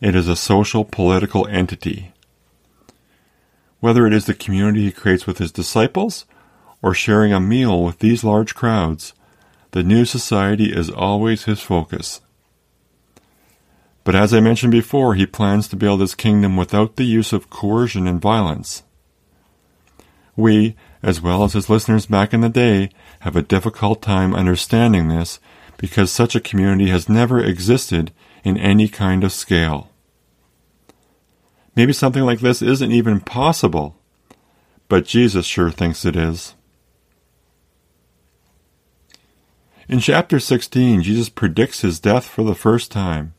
It 0.00 0.14
is 0.14 0.28
a 0.28 0.36
social 0.36 0.84
political 0.84 1.48
entity. 1.48 2.12
Whether 3.80 4.06
it 4.06 4.12
is 4.12 4.26
the 4.26 4.34
community 4.34 4.84
he 4.84 4.92
creates 4.92 5.26
with 5.26 5.38
his 5.38 5.50
disciples 5.50 6.26
or 6.86 6.94
sharing 6.94 7.32
a 7.32 7.40
meal 7.40 7.82
with 7.82 7.98
these 7.98 8.22
large 8.22 8.54
crowds, 8.54 9.12
the 9.72 9.82
new 9.82 10.04
society 10.04 10.66
is 10.72 10.88
always 10.88 11.42
his 11.42 11.60
focus. 11.60 12.20
But 14.04 14.14
as 14.14 14.32
I 14.32 14.38
mentioned 14.38 14.70
before, 14.70 15.16
he 15.16 15.26
plans 15.26 15.66
to 15.66 15.76
build 15.76 16.00
his 16.00 16.14
kingdom 16.14 16.56
without 16.56 16.94
the 16.94 17.02
use 17.02 17.32
of 17.32 17.50
coercion 17.50 18.06
and 18.06 18.22
violence. 18.22 18.84
We, 20.36 20.76
as 21.02 21.20
well 21.20 21.42
as 21.42 21.54
his 21.54 21.68
listeners 21.68 22.06
back 22.06 22.32
in 22.32 22.40
the 22.40 22.48
day, 22.48 22.90
have 23.18 23.34
a 23.34 23.42
difficult 23.42 24.00
time 24.00 24.32
understanding 24.32 25.08
this 25.08 25.40
because 25.78 26.12
such 26.12 26.36
a 26.36 26.40
community 26.40 26.88
has 26.90 27.08
never 27.08 27.42
existed 27.42 28.12
in 28.44 28.56
any 28.56 28.86
kind 28.86 29.24
of 29.24 29.32
scale. 29.32 29.90
Maybe 31.74 31.92
something 31.92 32.22
like 32.22 32.38
this 32.38 32.62
isn't 32.62 32.92
even 32.92 33.18
possible, 33.18 33.96
but 34.88 35.04
Jesus 35.04 35.46
sure 35.46 35.72
thinks 35.72 36.04
it 36.04 36.14
is. 36.14 36.54
In 39.88 40.00
chapter 40.00 40.40
16, 40.40 41.02
Jesus 41.02 41.28
predicts 41.28 41.82
his 41.82 42.00
death 42.00 42.26
for 42.26 42.42
the 42.42 42.56
first 42.56 42.90
time. 42.90 43.34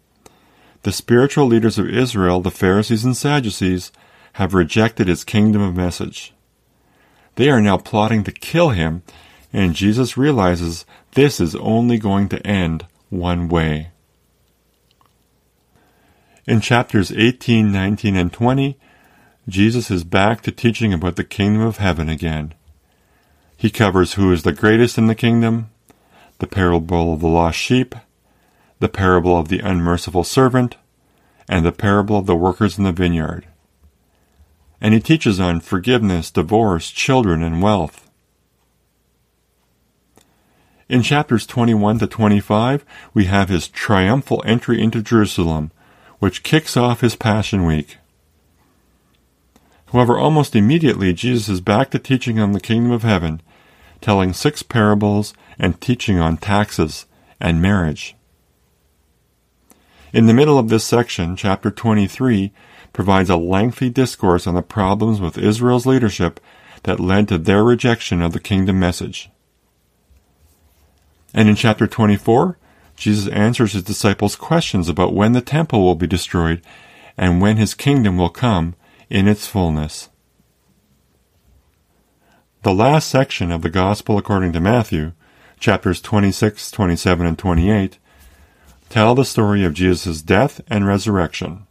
The 0.83 0.93
spiritual 0.93 1.45
leaders 1.45 1.77
of 1.77 1.89
Israel, 1.89 2.39
the 2.39 2.51
Pharisees 2.51 3.03
and 3.03 3.17
Sadducees, 3.17 3.91
have 4.33 4.53
rejected 4.53 5.09
his 5.09 5.25
kingdom 5.25 5.61
of 5.61 5.75
message. 5.75 6.33
They 7.35 7.49
are 7.49 7.59
now 7.59 7.77
plotting 7.77 8.23
to 8.23 8.31
kill 8.31 8.69
him, 8.69 9.03
and 9.51 9.75
Jesus 9.75 10.15
realizes 10.15 10.85
this 11.15 11.41
is 11.41 11.55
only 11.55 11.97
going 11.97 12.29
to 12.29 12.47
end 12.47 12.85
one 13.09 13.49
way. 13.49 13.89
In 16.45 16.61
chapters 16.61 17.11
18, 17.11 17.73
19, 17.73 18.15
and 18.15 18.31
20, 18.31 18.77
Jesus 19.49 19.91
is 19.91 20.05
back 20.05 20.41
to 20.43 20.51
teaching 20.53 20.93
about 20.93 21.17
the 21.17 21.25
kingdom 21.25 21.61
of 21.61 21.77
heaven 21.77 22.07
again. 22.07 22.53
He 23.57 23.69
covers 23.69 24.13
who 24.13 24.31
is 24.31 24.43
the 24.43 24.53
greatest 24.53 24.97
in 24.97 25.07
the 25.07 25.15
kingdom, 25.15 25.71
the 26.39 26.47
parable 26.47 27.13
of 27.13 27.19
the 27.19 27.27
lost 27.27 27.57
sheep, 27.57 27.95
the 28.79 28.89
parable 28.89 29.37
of 29.37 29.47
the 29.47 29.59
unmerciful 29.59 30.23
servant, 30.23 30.77
and 31.49 31.65
the 31.65 31.71
parable 31.71 32.17
of 32.17 32.25
the 32.25 32.35
workers 32.35 32.77
in 32.77 32.83
the 32.83 32.91
vineyard. 32.91 33.47
And 34.79 34.93
he 34.93 34.99
teaches 34.99 35.39
on 35.39 35.61
forgiveness, 35.61 36.29
divorce, 36.29 36.91
children, 36.91 37.41
and 37.41 37.61
wealth. 37.61 38.09
In 40.89 41.01
chapters 41.01 41.45
21 41.45 41.99
to 41.99 42.07
25, 42.07 42.85
we 43.13 43.25
have 43.25 43.49
his 43.49 43.67
triumphal 43.67 44.43
entry 44.45 44.81
into 44.81 45.01
Jerusalem, 45.01 45.71
which 46.19 46.43
kicks 46.43 46.77
off 46.77 47.01
his 47.01 47.15
Passion 47.15 47.65
Week. 47.65 47.97
However, 49.91 50.17
almost 50.17 50.55
immediately, 50.55 51.13
Jesus 51.13 51.49
is 51.49 51.61
back 51.61 51.91
to 51.91 51.99
teaching 51.99 52.39
on 52.39 52.51
the 52.51 52.59
kingdom 52.59 52.91
of 52.91 53.03
heaven, 53.03 53.41
telling 54.01 54.33
six 54.33 54.63
parables 54.63 55.33
and 55.59 55.79
teaching 55.81 56.19
on 56.19 56.37
taxes 56.37 57.05
and 57.39 57.61
marriage. 57.61 58.15
In 60.13 60.25
the 60.25 60.33
middle 60.33 60.57
of 60.57 60.69
this 60.69 60.85
section, 60.85 61.35
chapter 61.35 61.69
23 61.69 62.51
provides 62.93 63.29
a 63.29 63.37
lengthy 63.37 63.89
discourse 63.89 64.47
on 64.47 64.55
the 64.55 64.61
problems 64.61 65.19
with 65.19 65.37
Israel's 65.37 65.85
leadership 65.85 66.39
that 66.83 66.99
led 66.99 67.27
to 67.27 67.37
their 67.37 67.63
rejection 67.63 68.21
of 68.21 68.33
the 68.33 68.39
kingdom 68.39 68.79
message. 68.79 69.29
And 71.33 71.49
in 71.49 71.55
chapter 71.55 71.85
24, 71.85 72.57
Jesus 72.95 73.27
answers 73.31 73.73
his 73.73 73.83
disciples' 73.83 74.35
questions 74.35 74.89
about 74.89 75.13
when 75.13 75.33
the 75.33 75.41
temple 75.41 75.83
will 75.83 75.95
be 75.95 76.07
destroyed 76.07 76.61
and 77.17 77.41
when 77.41 77.57
his 77.57 77.73
kingdom 77.73 78.17
will 78.17 78.29
come 78.29 78.75
in 79.09 79.27
its 79.27 79.45
fullness. 79.45 80.09
The 82.67 82.73
last 82.73 83.07
section 83.07 83.49
of 83.49 83.61
the 83.61 83.69
Gospel 83.69 84.17
according 84.17 84.51
to 84.51 84.59
Matthew, 84.59 85.13
chapters 85.57 86.01
26, 86.01 86.69
27, 86.69 87.25
and 87.25 87.39
28, 87.39 87.97
tell 88.89 89.15
the 89.15 89.23
story 89.23 89.63
of 89.63 89.73
Jesus' 89.73 90.21
death 90.21 90.59
and 90.67 90.85
resurrection. 90.85 91.65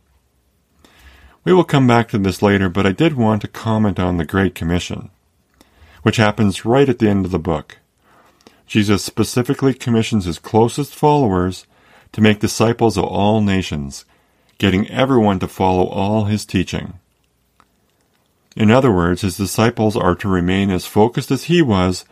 We 1.45 1.53
will 1.53 1.65
come 1.65 1.87
back 1.87 2.09
to 2.09 2.19
this 2.19 2.41
later, 2.41 2.71
but 2.71 2.87
I 2.87 2.93
did 2.93 3.13
want 3.13 3.43
to 3.43 3.49
comment 3.49 4.01
on 4.01 4.17
the 4.17 4.25
Great 4.25 4.55
Commission, 4.55 5.11
which 6.03 6.17
happens 6.17 6.65
right 6.65 6.89
at 6.89 6.99
the 6.99 7.11
end 7.11 7.27
of 7.27 7.31
the 7.31 7.39
book. 7.39 7.77
Jesus 8.67 9.05
specifically 9.05 9.75
commissions 9.75 10.25
his 10.25 10.39
closest 10.39 10.95
followers 10.95 11.67
to 12.13 12.23
make 12.23 12.41
disciples 12.41 12.97
of 12.97 13.05
all 13.05 13.43
nations, 13.43 14.07
getting 14.57 14.89
everyone 14.89 15.41
to 15.41 15.47
follow 15.47 15.89
all 15.89 16.25
his 16.25 16.47
teaching. 16.47 16.95
In 18.57 18.71
other 18.71 18.91
words, 18.91 19.21
his 19.21 19.37
disciples 19.37 19.97
are 19.97 20.15
to 20.15 20.29
remain 20.29 20.71
as 20.71 20.87
focused 20.87 21.31
as 21.31 21.45
he 21.45 21.61
was 21.61 22.07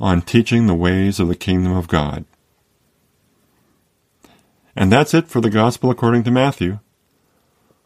on 0.00 0.22
teaching 0.22 0.66
the 0.66 0.74
ways 0.74 1.20
of 1.20 1.28
the 1.28 1.36
kingdom 1.36 1.72
of 1.72 1.86
God. 1.86 2.24
And 4.74 4.90
that's 4.90 5.14
it 5.14 5.28
for 5.28 5.40
the 5.40 5.50
Gospel 5.50 5.90
according 5.90 6.24
to 6.24 6.32
Matthew. 6.32 6.80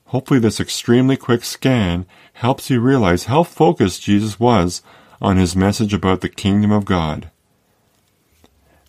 Hopefully, 0.07 0.41
this 0.41 0.59
extremely 0.59 1.19
quick 1.19 1.45
scan 1.45 2.07
helps 2.33 2.71
you 2.71 2.81
realize 2.81 3.25
how 3.25 3.43
focused 3.43 4.03
Jesus 4.03 4.41
was 4.41 4.81
on 5.21 5.37
his 5.37 5.55
message 5.55 5.93
about 5.93 6.23
the 6.23 6.31
kingdom 6.31 6.73
of 6.73 6.87
God. 6.87 7.31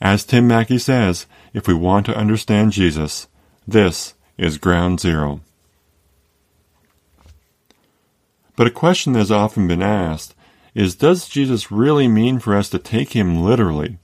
As 0.01 0.23
Tim 0.23 0.47
Mackie 0.47 0.77
says, 0.77 1.25
if 1.53 1.67
we 1.67 1.73
want 1.73 2.05
to 2.05 2.15
understand 2.15 2.71
Jesus, 2.71 3.27
this 3.67 4.13
is 4.37 4.57
ground 4.57 5.01
zero. 5.01 5.41
But 8.59 8.67
a 8.67 8.71
question 8.71 9.13
that 9.13 9.19
has 9.19 9.31
often 9.31 9.69
been 9.69 9.81
asked 9.81 10.35
is 10.75 10.93
Does 10.93 11.29
Jesus 11.29 11.71
really 11.71 12.09
mean 12.09 12.39
for 12.39 12.53
us 12.53 12.67
to 12.71 12.77
take 12.77 13.13
him 13.13 13.41
literally? 13.41 13.99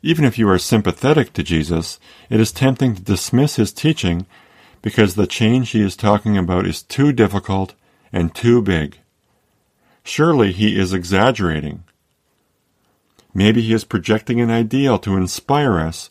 Even 0.00 0.24
if 0.24 0.38
you 0.38 0.48
are 0.48 0.56
sympathetic 0.56 1.34
to 1.34 1.42
Jesus, 1.42 2.00
it 2.30 2.40
is 2.40 2.52
tempting 2.52 2.94
to 2.94 3.02
dismiss 3.02 3.56
his 3.56 3.70
teaching 3.70 4.24
because 4.80 5.14
the 5.14 5.26
change 5.26 5.72
he 5.72 5.82
is 5.82 5.94
talking 5.94 6.38
about 6.38 6.66
is 6.66 6.82
too 6.82 7.12
difficult 7.12 7.74
and 8.14 8.34
too 8.34 8.62
big. 8.62 8.96
Surely 10.02 10.50
he 10.50 10.80
is 10.80 10.94
exaggerating. 10.94 11.84
Maybe 13.34 13.60
he 13.60 13.74
is 13.74 13.84
projecting 13.84 14.40
an 14.40 14.50
ideal 14.50 14.98
to 15.00 15.18
inspire 15.18 15.78
us, 15.78 16.08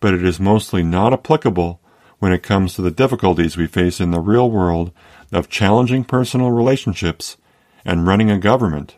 but 0.00 0.14
it 0.14 0.24
is 0.24 0.40
mostly 0.40 0.82
not 0.82 1.12
applicable 1.12 1.80
when 2.18 2.32
it 2.32 2.42
comes 2.42 2.74
to 2.74 2.82
the 2.82 2.90
difficulties 2.90 3.56
we 3.56 3.68
face 3.68 4.00
in 4.00 4.10
the 4.10 4.18
real 4.18 4.50
world 4.50 4.90
of 5.32 5.48
challenging 5.48 6.04
personal 6.04 6.50
relationships 6.50 7.36
and 7.84 8.06
running 8.06 8.30
a 8.30 8.38
government. 8.38 8.96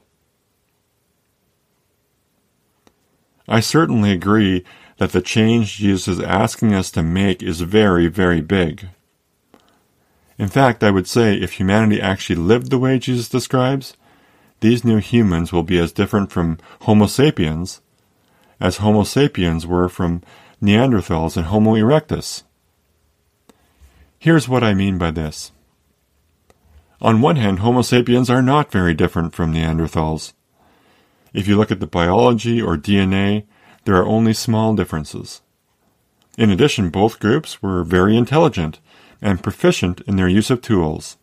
I 3.48 3.60
certainly 3.60 4.12
agree 4.12 4.64
that 4.98 5.12
the 5.12 5.20
change 5.20 5.76
Jesus 5.76 6.08
is 6.08 6.20
asking 6.20 6.74
us 6.74 6.90
to 6.92 7.02
make 7.02 7.42
is 7.42 7.60
very, 7.60 8.06
very 8.06 8.40
big. 8.40 8.88
In 10.38 10.48
fact, 10.48 10.82
I 10.82 10.90
would 10.90 11.06
say 11.06 11.34
if 11.34 11.52
humanity 11.52 12.00
actually 12.00 12.36
lived 12.36 12.70
the 12.70 12.78
way 12.78 12.98
Jesus 12.98 13.28
describes, 13.28 13.96
these 14.60 14.84
new 14.84 14.98
humans 14.98 15.52
will 15.52 15.64
be 15.64 15.78
as 15.78 15.92
different 15.92 16.30
from 16.30 16.58
Homo 16.82 17.06
sapiens 17.06 17.80
as 18.62 18.76
Homo 18.76 19.02
sapiens 19.02 19.66
were 19.66 19.88
from 19.88 20.22
Neanderthals 20.62 21.36
and 21.36 21.46
Homo 21.46 21.74
erectus. 21.74 22.44
Here's 24.20 24.48
what 24.48 24.62
I 24.62 24.72
mean 24.72 24.98
by 24.98 25.10
this. 25.10 25.50
On 27.02 27.20
one 27.20 27.34
hand, 27.34 27.58
Homo 27.58 27.82
sapiens 27.82 28.30
are 28.30 28.40
not 28.40 28.70
very 28.70 28.94
different 28.94 29.34
from 29.34 29.52
Neanderthals. 29.52 30.34
If 31.34 31.48
you 31.48 31.56
look 31.56 31.72
at 31.72 31.80
the 31.80 31.86
biology 31.88 32.62
or 32.62 32.76
DNA, 32.76 33.44
there 33.84 33.96
are 33.96 34.06
only 34.06 34.32
small 34.32 34.76
differences. 34.76 35.42
In 36.38 36.48
addition, 36.48 36.90
both 36.90 37.18
groups 37.18 37.60
were 37.60 37.82
very 37.82 38.16
intelligent 38.16 38.78
and 39.20 39.42
proficient 39.42 40.00
in 40.02 40.14
their 40.14 40.28
use 40.28 40.48
of 40.48 40.62
tools. 40.62 41.16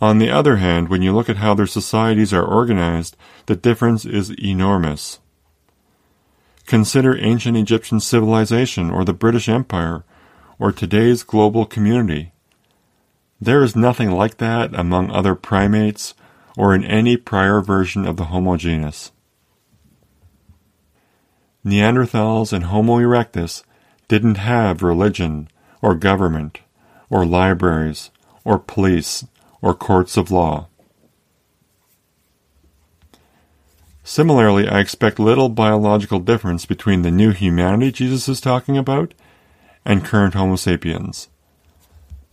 On 0.00 0.18
the 0.18 0.30
other 0.30 0.58
hand, 0.58 0.88
when 0.88 1.02
you 1.02 1.12
look 1.12 1.28
at 1.28 1.38
how 1.38 1.54
their 1.54 1.66
societies 1.66 2.32
are 2.32 2.44
organized, 2.44 3.16
the 3.46 3.56
difference 3.56 4.04
is 4.04 4.30
enormous. 4.38 5.18
Consider 6.64 7.18
ancient 7.18 7.56
Egyptian 7.56 7.98
civilization 7.98 8.88
or 8.88 9.04
the 9.04 9.12
British 9.12 9.48
Empire 9.48 10.04
or 10.60 10.70
today's 10.70 11.24
global 11.24 11.66
community. 11.66 12.30
There 13.40 13.62
is 13.62 13.76
nothing 13.76 14.10
like 14.10 14.38
that 14.38 14.74
among 14.74 15.10
other 15.10 15.34
primates 15.34 16.14
or 16.56 16.74
in 16.74 16.84
any 16.84 17.16
prior 17.16 17.60
version 17.60 18.04
of 18.06 18.16
the 18.16 18.24
Homo 18.24 18.56
genus. 18.56 19.12
Neanderthals 21.64 22.52
and 22.52 22.64
Homo 22.64 22.98
erectus 22.98 23.62
didn't 24.08 24.36
have 24.36 24.82
religion 24.82 25.48
or 25.80 25.94
government 25.94 26.60
or 27.10 27.24
libraries 27.24 28.10
or 28.44 28.58
police 28.58 29.24
or 29.60 29.74
courts 29.74 30.16
of 30.16 30.30
law. 30.30 30.68
Similarly, 34.02 34.66
I 34.66 34.80
expect 34.80 35.18
little 35.18 35.50
biological 35.50 36.18
difference 36.18 36.64
between 36.64 37.02
the 37.02 37.10
new 37.10 37.30
humanity 37.30 37.92
Jesus 37.92 38.28
is 38.28 38.40
talking 38.40 38.78
about 38.78 39.12
and 39.84 40.04
current 40.04 40.34
Homo 40.34 40.56
sapiens. 40.56 41.28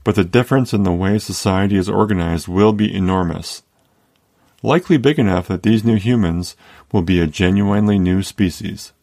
But 0.06 0.14
the 0.14 0.24
difference 0.24 0.72
in 0.72 0.84
the 0.84 0.94
way 0.94 1.18
society 1.18 1.76
is 1.76 1.90
organized 1.90 2.48
will 2.48 2.74
be 2.74 2.96
enormous, 2.96 3.64
likely 4.62 4.98
big 4.98 5.18
enough 5.18 5.48
that 5.48 5.64
these 5.64 5.84
new 5.84 5.96
humans 5.96 6.56
will 6.92 7.02
be 7.02 7.20
a 7.20 7.26
genuinely 7.26 7.98
new 7.98 8.22
species. 8.22 8.94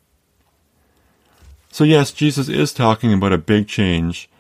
So, 1.73 1.83
yes, 1.83 2.13
Jesus 2.13 2.49
is 2.49 2.73
talking 2.73 3.13
about 3.13 3.33
a 3.33 3.39
big 3.39 3.67
change, 3.67 4.31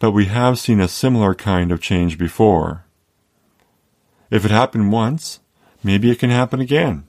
but 0.00 0.10
we 0.10 0.26
have 0.26 0.58
seen 0.58 0.80
a 0.80 0.86
similar 0.86 1.34
kind 1.34 1.72
of 1.72 1.80
change 1.80 2.18
before. 2.18 2.84
If 4.30 4.44
it 4.44 4.50
happened 4.50 4.92
once, 4.92 5.40
maybe 5.82 6.10
it 6.10 6.18
can 6.18 6.30
happen 6.30 6.60
again. 6.60 7.04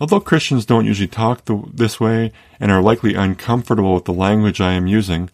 Although 0.00 0.18
Christians 0.18 0.66
don't 0.66 0.86
usually 0.86 1.06
talk 1.06 1.42
this 1.46 2.00
way 2.00 2.32
and 2.58 2.72
are 2.72 2.82
likely 2.82 3.14
uncomfortable 3.14 3.94
with 3.94 4.06
the 4.06 4.12
language 4.12 4.60
I 4.60 4.72
am 4.72 4.88
using, 4.88 5.30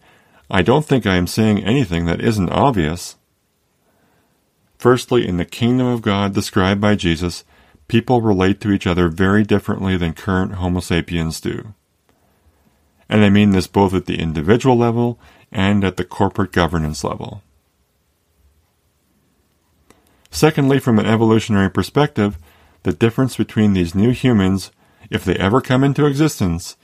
I 0.53 0.61
don't 0.61 0.85
think 0.85 1.05
I 1.05 1.15
am 1.15 1.27
saying 1.27 1.63
anything 1.63 2.05
that 2.07 2.19
isn't 2.19 2.49
obvious. 2.49 3.15
Firstly, 4.77 5.25
in 5.25 5.37
the 5.37 5.45
kingdom 5.45 5.87
of 5.87 6.01
God 6.01 6.33
described 6.33 6.81
by 6.81 6.95
Jesus, 6.95 7.45
people 7.87 8.21
relate 8.21 8.59
to 8.59 8.71
each 8.71 8.85
other 8.85 9.07
very 9.07 9.43
differently 9.43 9.95
than 9.95 10.13
current 10.13 10.55
Homo 10.55 10.81
sapiens 10.81 11.39
do. 11.39 11.73
And 13.07 13.23
I 13.23 13.29
mean 13.29 13.51
this 13.51 13.65
both 13.65 13.93
at 13.93 14.07
the 14.07 14.19
individual 14.19 14.77
level 14.77 15.17
and 15.53 15.85
at 15.85 15.95
the 15.95 16.03
corporate 16.03 16.51
governance 16.51 17.01
level. 17.01 17.41
Secondly, 20.31 20.79
from 20.79 20.99
an 20.99 21.05
evolutionary 21.05 21.69
perspective, 21.69 22.37
the 22.83 22.91
difference 22.91 23.37
between 23.37 23.71
these 23.71 23.95
new 23.95 24.11
humans, 24.11 24.71
if 25.09 25.23
they 25.23 25.35
ever 25.35 25.61
come 25.61 25.83
into 25.83 26.05
existence, 26.05 26.75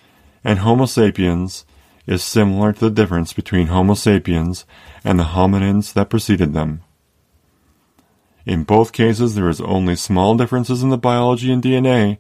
and 0.42 0.60
Homo 0.60 0.86
sapiens 0.86 1.66
is 2.08 2.24
similar 2.24 2.74
to 2.74 2.80
the 2.80 2.90
difference 2.90 3.34
between 3.34 3.68
Homo 3.68 3.94
sapiens 3.94 4.66
and 5.04 5.20
the 5.20 5.26
hominins 5.26 5.94
that 5.94 6.10
preceded 6.10 6.54
them. 6.54 6.82
In 8.46 8.64
both 8.64 8.94
cases, 8.94 9.36
there 9.36 9.50
is 9.50 9.60
only 9.60 9.98
small 9.98 10.36
differences 10.36 10.82
in 10.82 10.90
the 10.90 10.98
biology 10.98 11.52
and 11.52 11.62
DNA, 11.62 12.18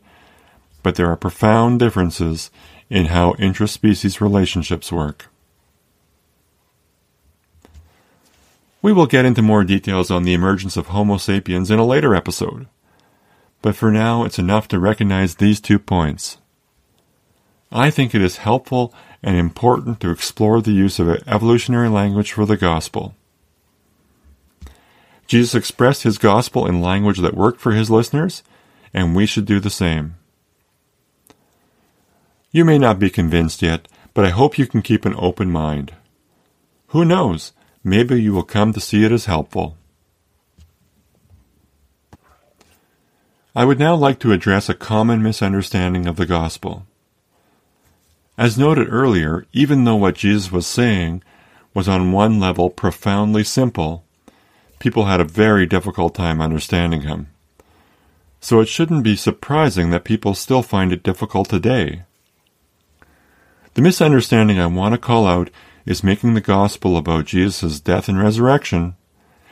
but 0.83 0.95
there 0.95 1.09
are 1.09 1.15
profound 1.15 1.79
differences 1.79 2.51
in 2.89 3.05
how 3.05 3.33
interspecies 3.33 4.19
relationships 4.19 4.91
work. 4.91 5.27
We 8.81 8.93
will 8.93 9.07
get 9.07 9.25
into 9.25 9.41
more 9.41 9.63
details 9.63 10.11
on 10.11 10.23
the 10.23 10.33
emergence 10.33 10.77
of 10.77 10.87
Homo 10.87 11.17
sapiens 11.17 11.71
in 11.71 11.79
a 11.79 11.85
later 11.85 12.13
episode. 12.13 12.67
But 13.61 13.75
for 13.75 13.91
now, 13.91 14.23
it's 14.23 14.37
enough 14.37 14.67
to 14.69 14.79
recognize 14.79 15.35
these 15.35 15.59
two 15.59 15.79
points. 15.79 16.37
I 17.71 17.89
think 17.89 18.15
it 18.15 18.21
is 18.21 18.37
helpful 18.37 18.93
and 19.21 19.35
important 19.35 19.99
to 19.99 20.11
explore 20.11 20.61
the 20.61 20.71
use 20.71 20.99
of 20.99 21.09
evolutionary 21.27 21.89
language 21.89 22.31
for 22.31 22.45
the 22.45 22.57
gospel. 22.57 23.15
Jesus 25.27 25.53
expressed 25.53 26.03
his 26.03 26.17
gospel 26.17 26.65
in 26.65 26.81
language 26.81 27.19
that 27.19 27.35
worked 27.35 27.59
for 27.59 27.73
his 27.73 27.91
listeners, 27.91 28.43
and 28.93 29.15
we 29.15 29.25
should 29.25 29.45
do 29.45 29.59
the 29.59 29.69
same. 29.69 30.15
You 32.51 32.63
may 32.63 32.77
not 32.77 32.97
be 32.97 33.09
convinced 33.09 33.61
yet, 33.61 33.87
but 34.13 34.25
I 34.25 34.29
hope 34.29 34.57
you 34.57 34.65
can 34.65 34.81
keep 34.81 35.03
an 35.05 35.15
open 35.17 35.51
mind. 35.51 35.93
Who 36.87 37.03
knows? 37.03 37.51
Maybe 37.83 38.21
you 38.21 38.33
will 38.33 38.43
come 38.43 38.71
to 38.73 38.79
see 38.79 39.03
it 39.03 39.11
as 39.11 39.25
helpful. 39.25 39.75
I 43.53 43.65
would 43.65 43.79
now 43.79 43.95
like 43.95 44.19
to 44.19 44.31
address 44.31 44.69
a 44.69 44.73
common 44.73 45.21
misunderstanding 45.21 46.07
of 46.07 46.15
the 46.15 46.25
gospel. 46.25 46.85
As 48.37 48.57
noted 48.57 48.87
earlier, 48.91 49.45
even 49.51 49.83
though 49.83 49.95
what 49.95 50.15
Jesus 50.15 50.51
was 50.51 50.67
saying 50.67 51.23
was 51.73 51.87
on 51.87 52.11
one 52.11 52.39
level 52.39 52.69
profoundly 52.69 53.43
simple, 53.43 54.03
people 54.79 55.05
had 55.05 55.19
a 55.19 55.25
very 55.25 55.65
difficult 55.65 56.13
time 56.13 56.39
understanding 56.39 57.01
him. 57.01 57.27
So 58.39 58.59
it 58.59 58.67
shouldn't 58.67 59.03
be 59.03 59.15
surprising 59.15 59.89
that 59.89 60.03
people 60.03 60.35
still 60.35 60.61
find 60.61 60.93
it 60.93 61.01
difficult 61.01 61.49
today. 61.49 62.03
The 63.73 63.81
misunderstanding 63.81 64.59
I 64.59 64.67
want 64.67 64.93
to 64.93 64.99
call 64.99 65.25
out 65.25 65.49
is 65.85 66.03
making 66.03 66.33
the 66.33 66.41
gospel 66.41 66.95
about 66.97 67.25
Jesus' 67.25 67.79
death 67.79 68.07
and 68.07 68.19
resurrection 68.19 68.95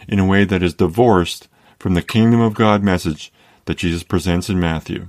in 0.08 0.20
a 0.20 0.26
way 0.26 0.46
that 0.46 0.62
is 0.62 0.74
divorced 0.74 1.48
from 1.80 1.96
the 1.96 2.02
kingdom 2.02 2.40
of 2.40 2.54
God 2.54 2.84
message 2.84 3.34
that 3.66 3.78
Jesus 3.78 4.04
presents 4.04 4.50
in 4.50 4.60
Matthew. 4.60 5.08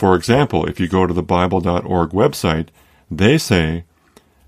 For 0.00 0.16
example, 0.16 0.64
if 0.64 0.80
you 0.80 0.88
go 0.88 1.06
to 1.06 1.12
the 1.12 1.22
Bible.org 1.22 2.12
website, 2.12 2.68
they 3.10 3.36
say 3.36 3.84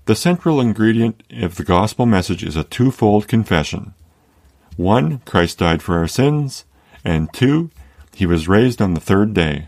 the 0.05 0.15
central 0.15 0.59
ingredient 0.59 1.21
of 1.29 1.57
the 1.57 1.63
gospel 1.63 2.07
message 2.07 2.43
is 2.43 2.55
a 2.55 2.63
twofold 2.63 3.27
confession. 3.27 3.93
One, 4.77 5.19
Christ 5.25 5.59
died 5.59 5.83
for 5.83 5.99
our 5.99 6.07
sins, 6.07 6.65
and 7.05 7.31
two, 7.33 7.69
he 8.15 8.25
was 8.25 8.47
raised 8.47 8.81
on 8.81 8.95
the 8.95 8.99
third 8.99 9.35
day. 9.35 9.67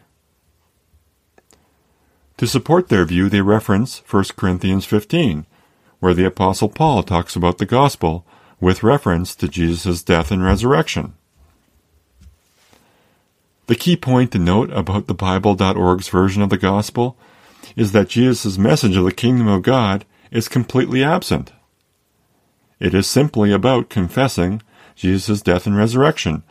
To 2.37 2.47
support 2.47 2.89
their 2.89 3.05
view, 3.05 3.29
they 3.29 3.41
reference 3.41 4.01
1 4.09 4.23
Corinthians 4.35 4.85
15, 4.85 5.45
where 5.99 6.15
the 6.15 6.25
Apostle 6.25 6.69
Paul 6.69 7.03
talks 7.03 7.35
about 7.35 7.59
the 7.59 7.67
gospel 7.67 8.25
with 8.59 8.81
reference 8.81 9.35
to 9.35 9.47
Jesus' 9.47 10.01
death 10.01 10.31
and 10.31 10.43
resurrection. 10.43 11.13
The 13.67 13.75
key 13.75 13.97
point 13.97 14.31
to 14.31 14.39
note 14.39 14.71
about 14.71 15.07
the 15.07 15.13
Bible.org's 15.13 16.07
version 16.09 16.41
of 16.41 16.49
the 16.49 16.57
gospel 16.57 17.17
is 17.75 17.91
that 17.93 18.09
Jesus' 18.09 18.57
message 18.57 18.95
of 18.95 19.05
the 19.05 19.11
kingdom 19.11 19.47
of 19.47 19.63
God 19.63 20.05
is 20.31 20.47
completely 20.47 21.03
absent. 21.03 21.51
It 22.79 22.93
is 22.93 23.07
simply 23.07 23.51
about 23.51 23.89
confessing 23.89 24.61
Jesus' 24.95 25.41
death 25.41 25.65
and 25.65 25.75
resurrection, 25.75 26.43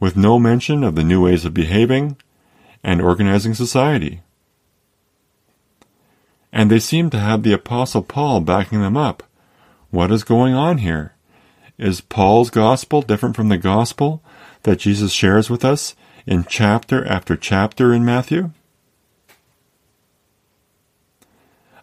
with 0.00 0.16
no 0.16 0.38
mention 0.38 0.82
of 0.84 0.94
the 0.94 1.04
new 1.04 1.24
ways 1.24 1.44
of 1.44 1.52
behaving 1.52 2.16
and 2.82 3.02
organizing 3.02 3.54
society. 3.54 4.22
And 6.52 6.70
they 6.70 6.78
seem 6.78 7.10
to 7.10 7.18
have 7.18 7.42
the 7.42 7.52
Apostle 7.52 8.02
Paul 8.02 8.40
backing 8.40 8.80
them 8.80 8.96
up. 8.96 9.22
What 9.90 10.10
is 10.10 10.24
going 10.24 10.54
on 10.54 10.78
here? 10.78 11.14
Is 11.76 12.00
Paul's 12.00 12.50
gospel 12.50 13.02
different 13.02 13.36
from 13.36 13.48
the 13.48 13.58
gospel 13.58 14.22
that 14.62 14.78
Jesus 14.78 15.12
shares 15.12 15.50
with 15.50 15.64
us 15.64 15.94
in 16.28 16.44
chapter 16.44 17.06
after 17.06 17.36
chapter 17.36 17.94
in 17.94 18.04
Matthew? 18.04 18.50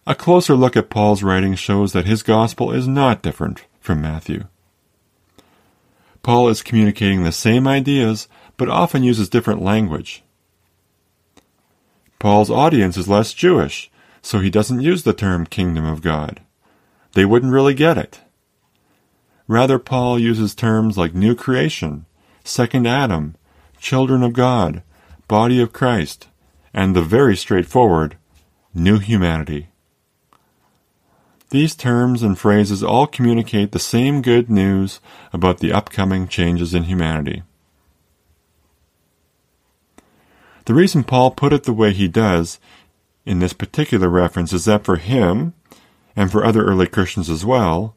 A 0.06 0.14
closer 0.14 0.54
look 0.54 0.76
at 0.76 0.88
Paul's 0.88 1.24
writing 1.24 1.56
shows 1.56 1.92
that 1.92 2.06
his 2.06 2.22
gospel 2.22 2.70
is 2.70 2.86
not 2.86 3.22
different 3.22 3.64
from 3.80 4.00
Matthew. 4.00 4.44
Paul 6.22 6.48
is 6.48 6.62
communicating 6.62 7.24
the 7.24 7.32
same 7.32 7.66
ideas, 7.66 8.28
but 8.56 8.68
often 8.68 9.02
uses 9.02 9.28
different 9.28 9.62
language. 9.62 10.22
Paul's 12.20 12.50
audience 12.50 12.96
is 12.96 13.08
less 13.08 13.34
Jewish, 13.34 13.90
so 14.22 14.38
he 14.38 14.48
doesn't 14.48 14.80
use 14.80 15.02
the 15.02 15.12
term 15.12 15.44
kingdom 15.44 15.84
of 15.84 16.02
God. 16.02 16.40
They 17.14 17.24
wouldn't 17.24 17.52
really 17.52 17.74
get 17.74 17.98
it. 17.98 18.20
Rather, 19.48 19.80
Paul 19.80 20.20
uses 20.20 20.54
terms 20.54 20.96
like 20.96 21.14
new 21.14 21.34
creation, 21.34 22.06
second 22.44 22.86
Adam, 22.86 23.34
children 23.86 24.24
of 24.24 24.32
God, 24.32 24.82
body 25.28 25.60
of 25.60 25.72
Christ, 25.72 26.26
and 26.74 26.96
the 26.96 27.02
very 27.02 27.36
straightforward 27.36 28.16
new 28.74 28.98
humanity. 28.98 29.68
These 31.50 31.76
terms 31.76 32.20
and 32.20 32.36
phrases 32.36 32.82
all 32.82 33.06
communicate 33.06 33.70
the 33.70 33.78
same 33.78 34.22
good 34.22 34.50
news 34.50 34.98
about 35.32 35.58
the 35.58 35.72
upcoming 35.72 36.26
changes 36.26 36.74
in 36.74 36.82
humanity. 36.82 37.44
The 40.64 40.74
reason 40.74 41.04
Paul 41.04 41.30
put 41.30 41.52
it 41.52 41.62
the 41.62 41.72
way 41.72 41.92
he 41.92 42.08
does 42.08 42.58
in 43.24 43.38
this 43.38 43.52
particular 43.52 44.08
reference 44.08 44.52
is 44.52 44.64
that 44.64 44.84
for 44.84 44.96
him, 44.96 45.54
and 46.16 46.32
for 46.32 46.44
other 46.44 46.64
early 46.64 46.88
Christians 46.88 47.30
as 47.30 47.44
well, 47.44 47.94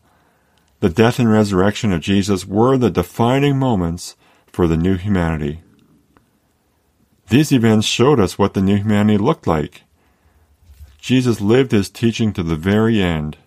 the 0.82 0.90
death 0.90 1.18
and 1.18 1.32
resurrection 1.32 1.92
of 1.92 2.02
Jesus 2.02 2.46
were 2.46 2.78
the 2.78 2.92
defining 2.92 3.58
moments 3.58 4.16
for 4.46 4.68
the 4.68 4.78
new 4.78 4.96
humanity. 4.96 5.64
These 7.30 7.52
events 7.52 7.86
showed 7.86 8.20
us 8.20 8.40
what 8.40 8.56
the 8.56 8.62
new 8.62 8.78
humanity 8.78 9.18
looked 9.18 9.46
like. 9.46 9.84
Jesus 11.00 11.40
lived 11.40 11.72
his 11.72 11.90
teaching 11.90 12.34
to 12.34 12.44
the 12.44 12.56
very 12.56 13.02
end. 13.02 13.38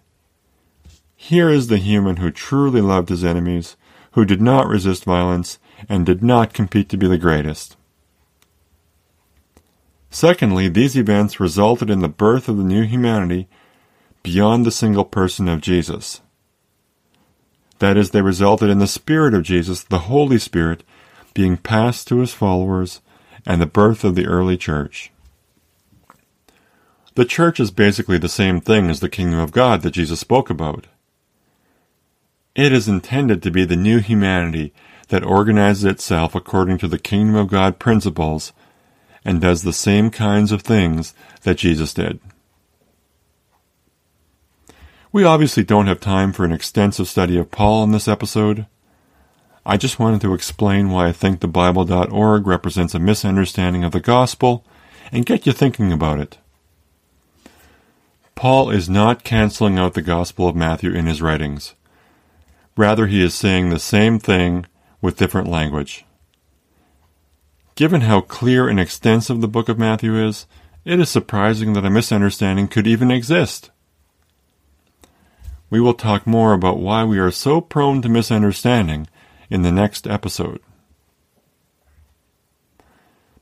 Here 1.17 1.49
is 1.49 1.67
the 1.67 1.79
human 1.79 2.17
who 2.17 2.31
truly 2.31 2.81
loved 2.81 3.09
his 3.09 3.25
enemies, 3.25 3.77
who 4.13 4.25
did 4.25 4.41
not 4.41 4.69
resist 4.69 5.05
violence, 5.05 5.59
and 5.89 6.07
did 6.07 6.23
not 6.23 6.55
compete 6.55 6.89
to 6.91 6.97
be 6.97 7.09
the 7.09 7.19
greatest. 7.19 7.77
Secondly, 10.11 10.69
these 10.69 10.97
events 10.97 11.41
resulted 11.41 11.91
in 11.91 12.01
the 12.01 12.09
birth 12.09 12.49
of 12.49 12.59
the 12.59 12.65
new 12.65 12.85
humanity 12.85 13.49
beyond 14.23 14.65
the 14.65 14.71
single 14.71 15.05
person 15.05 15.49
of 15.49 15.61
Jesus. 15.61 16.21
That 17.81 17.97
is, 17.97 18.11
they 18.11 18.23
resulted 18.23 18.71
in 18.71 18.79
the 18.79 18.87
Spirit 18.87 19.35
of 19.35 19.43
Jesus, 19.43 19.83
the 19.83 20.01
Holy 20.01 20.39
Spirit, 20.39 20.85
being 21.35 21.57
passed 21.57 22.07
to 22.09 22.19
his 22.19 22.33
followers 22.33 23.01
and 23.47 23.61
the 23.61 23.67
birth 23.67 24.05
of 24.05 24.15
the 24.15 24.27
early 24.27 24.57
church. 24.57 25.11
The 27.15 27.25
church 27.25 27.61
is 27.61 27.71
basically 27.71 28.19
the 28.19 28.29
same 28.29 28.61
thing 28.61 28.89
as 28.89 29.01
the 29.01 29.09
kingdom 29.09 29.39
of 29.39 29.53
God 29.53 29.83
that 29.83 29.91
Jesus 29.91 30.21
spoke 30.21 30.49
about. 30.49 30.87
It 32.55 32.73
is 32.73 32.89
intended 32.89 33.43
to 33.43 33.51
be 33.51 33.65
the 33.65 33.77
new 33.77 33.99
humanity 33.99 34.73
that 35.09 35.25
organizes 35.25 35.85
itself 35.85 36.35
according 36.35 36.79
to 36.79 36.89
the 36.89 36.99
kingdom 36.99 37.35
of 37.35 37.49
God 37.49 37.79
principles 37.79 38.53
and 39.25 39.41
does 39.41 39.63
the 39.63 39.73
same 39.73 40.11
kinds 40.11 40.53
of 40.53 40.63
things 40.63 41.15
that 41.43 41.59
Jesus 41.59 41.95
did. 41.95 42.19
We 45.13 45.25
obviously 45.25 45.65
don't 45.65 45.87
have 45.89 46.01
time 46.01 46.33
for 46.33 46.45
an 46.45 46.53
extensive 46.53 47.09
study 47.09 47.37
of 47.37 47.51
Paul 47.51 47.85
in 47.85 47.93
this 47.93 48.09
episode. 48.09 48.67
I 49.65 49.77
just 49.77 49.99
wanted 49.99 50.21
to 50.23 50.35
explain 50.35 50.91
why 50.91 51.09
I 51.09 51.13
think 51.13 51.41
the 51.41 51.49
Bible.org 51.49 52.47
represents 52.47 52.95
a 52.95 52.99
misunderstanding 52.99 53.85
of 53.85 53.93
the 53.93 54.01
gospel 54.01 54.65
and 55.13 55.27
get 55.27 55.47
you 55.47 55.53
thinking 55.53 55.93
about 55.93 56.19
it. 56.19 56.39
Paul 58.35 58.71
is 58.71 58.89
not 58.89 59.23
canceling 59.23 59.79
out 59.79 59.95
the 59.95 60.03
Gospel 60.03 60.49
of 60.49 60.57
Matthew 60.57 60.91
in 60.93 61.07
his 61.07 61.23
writings. 61.23 61.75
Rather, 62.77 63.07
he 63.07 63.23
is 63.23 63.35
saying 63.35 63.69
the 63.69 63.79
same 63.79 64.19
thing 64.19 64.67
with 65.01 65.17
different 65.17 65.47
language. 65.47 66.05
Given 67.77 68.01
how 68.03 68.23
clear 68.23 68.69
and 68.69 68.81
extensive 68.81 69.41
the 69.41 69.49
book 69.49 69.69
of 69.69 69.79
Matthew 69.79 70.17
is, 70.17 70.47
it 70.85 70.99
is 70.99 71.09
surprising 71.09 71.75
that 71.75 71.85
a 71.85 71.91
misunderstanding 71.91 72.67
could 72.67 72.87
even 72.87 73.11
exist. 73.11 73.71
We 75.71 75.81
will 75.81 75.95
talk 75.95 76.27
more 76.27 76.53
about 76.53 76.81
why 76.81 77.05
we 77.05 77.19
are 77.19 77.31
so 77.31 77.61
prone 77.61 78.03
to 78.03 78.09
misunderstanding 78.09 79.07
in 79.53 79.61
the 79.61 79.71
next 79.71 80.07
episode. 80.07 80.61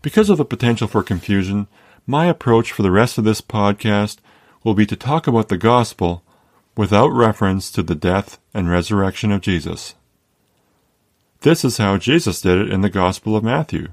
Because 0.03 0.29
of 0.29 0.39
the 0.39 0.45
potential 0.45 0.89
for 0.89 1.05
confusion, 1.05 1.69
my 2.05 2.27
approach 2.27 2.73
for 2.73 2.83
the 2.83 2.91
rest 2.91 3.17
of 3.17 3.23
this 3.23 3.41
podcast 3.41 4.19
will 4.65 4.75
be 4.75 4.87
to 4.87 4.97
talk 4.97 5.29
about 5.29 5.49
the 5.49 5.57
gospel 5.57 6.25
without 6.77 7.11
reference 7.11 7.71
to 7.71 7.85
the 7.85 7.95
death 7.95 8.39
and 8.53 8.69
resurrection 8.69 9.31
of 9.31 9.41
Jesus. 9.41 9.95
This 11.43 11.65
is 11.65 11.77
how 11.77 11.97
Jesus 11.97 12.41
did 12.41 12.59
it 12.59 12.73
in 12.73 12.81
the 12.81 12.91
Gospel 12.91 13.37
of 13.37 13.45
Matthew. 13.45 13.89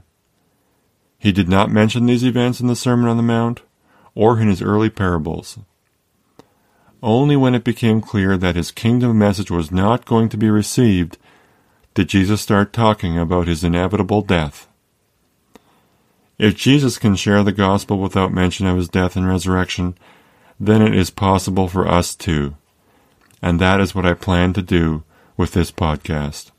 He 1.19 1.31
did 1.31 1.47
not 1.47 1.69
mention 1.69 2.07
these 2.07 2.25
events 2.25 2.59
in 2.59 2.67
the 2.67 2.75
Sermon 2.75 3.07
on 3.07 3.17
the 3.17 3.23
Mount 3.23 3.61
or 4.15 4.39
in 4.39 4.49
his 4.49 4.61
early 4.61 4.89
parables. 4.89 5.59
Only 7.03 7.35
when 7.35 7.53
it 7.53 7.63
became 7.63 8.01
clear 8.01 8.37
that 8.37 8.55
his 8.55 8.71
kingdom 8.71 9.19
message 9.19 9.51
was 9.51 9.71
not 9.71 10.05
going 10.05 10.29
to 10.29 10.37
be 10.37 10.49
received 10.49 11.17
did 11.97 12.09
Jesus 12.09 12.41
start 12.41 12.73
talking 12.73 13.17
about 13.17 13.47
his 13.47 13.63
inevitable 13.63 14.21
death. 14.21 14.67
If 16.37 16.55
Jesus 16.55 16.99
can 16.99 17.15
share 17.15 17.41
the 17.41 17.51
gospel 17.51 17.97
without 17.97 18.31
mention 18.31 18.67
of 18.67 18.77
his 18.77 18.87
death 18.87 19.15
and 19.15 19.27
resurrection, 19.27 19.97
then 20.59 20.83
it 20.83 20.93
is 20.93 21.09
possible 21.09 21.67
for 21.67 21.87
us 21.87 22.13
too. 22.13 22.55
And 23.41 23.59
that 23.59 23.81
is 23.81 23.95
what 23.95 24.05
I 24.05 24.13
plan 24.13 24.53
to 24.53 24.61
do 24.61 25.05
with 25.37 25.53
this 25.53 25.71
podcast. 25.71 26.51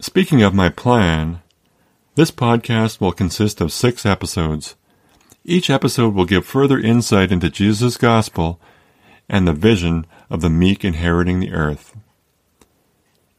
Speaking 0.00 0.42
of 0.42 0.52
my 0.52 0.68
plan, 0.68 1.42
this 2.16 2.32
podcast 2.32 3.00
will 3.00 3.12
consist 3.12 3.60
of 3.60 3.70
six 3.70 4.04
episodes. 4.04 4.74
Each 5.44 5.70
episode 5.70 6.14
will 6.14 6.24
give 6.24 6.44
further 6.44 6.80
insight 6.80 7.30
into 7.30 7.48
Jesus' 7.48 7.96
gospel 7.96 8.58
and 9.28 9.46
the 9.46 9.52
vision 9.52 10.04
of 10.28 10.40
the 10.40 10.50
meek 10.50 10.84
inheriting 10.84 11.38
the 11.38 11.52
earth. 11.52 11.96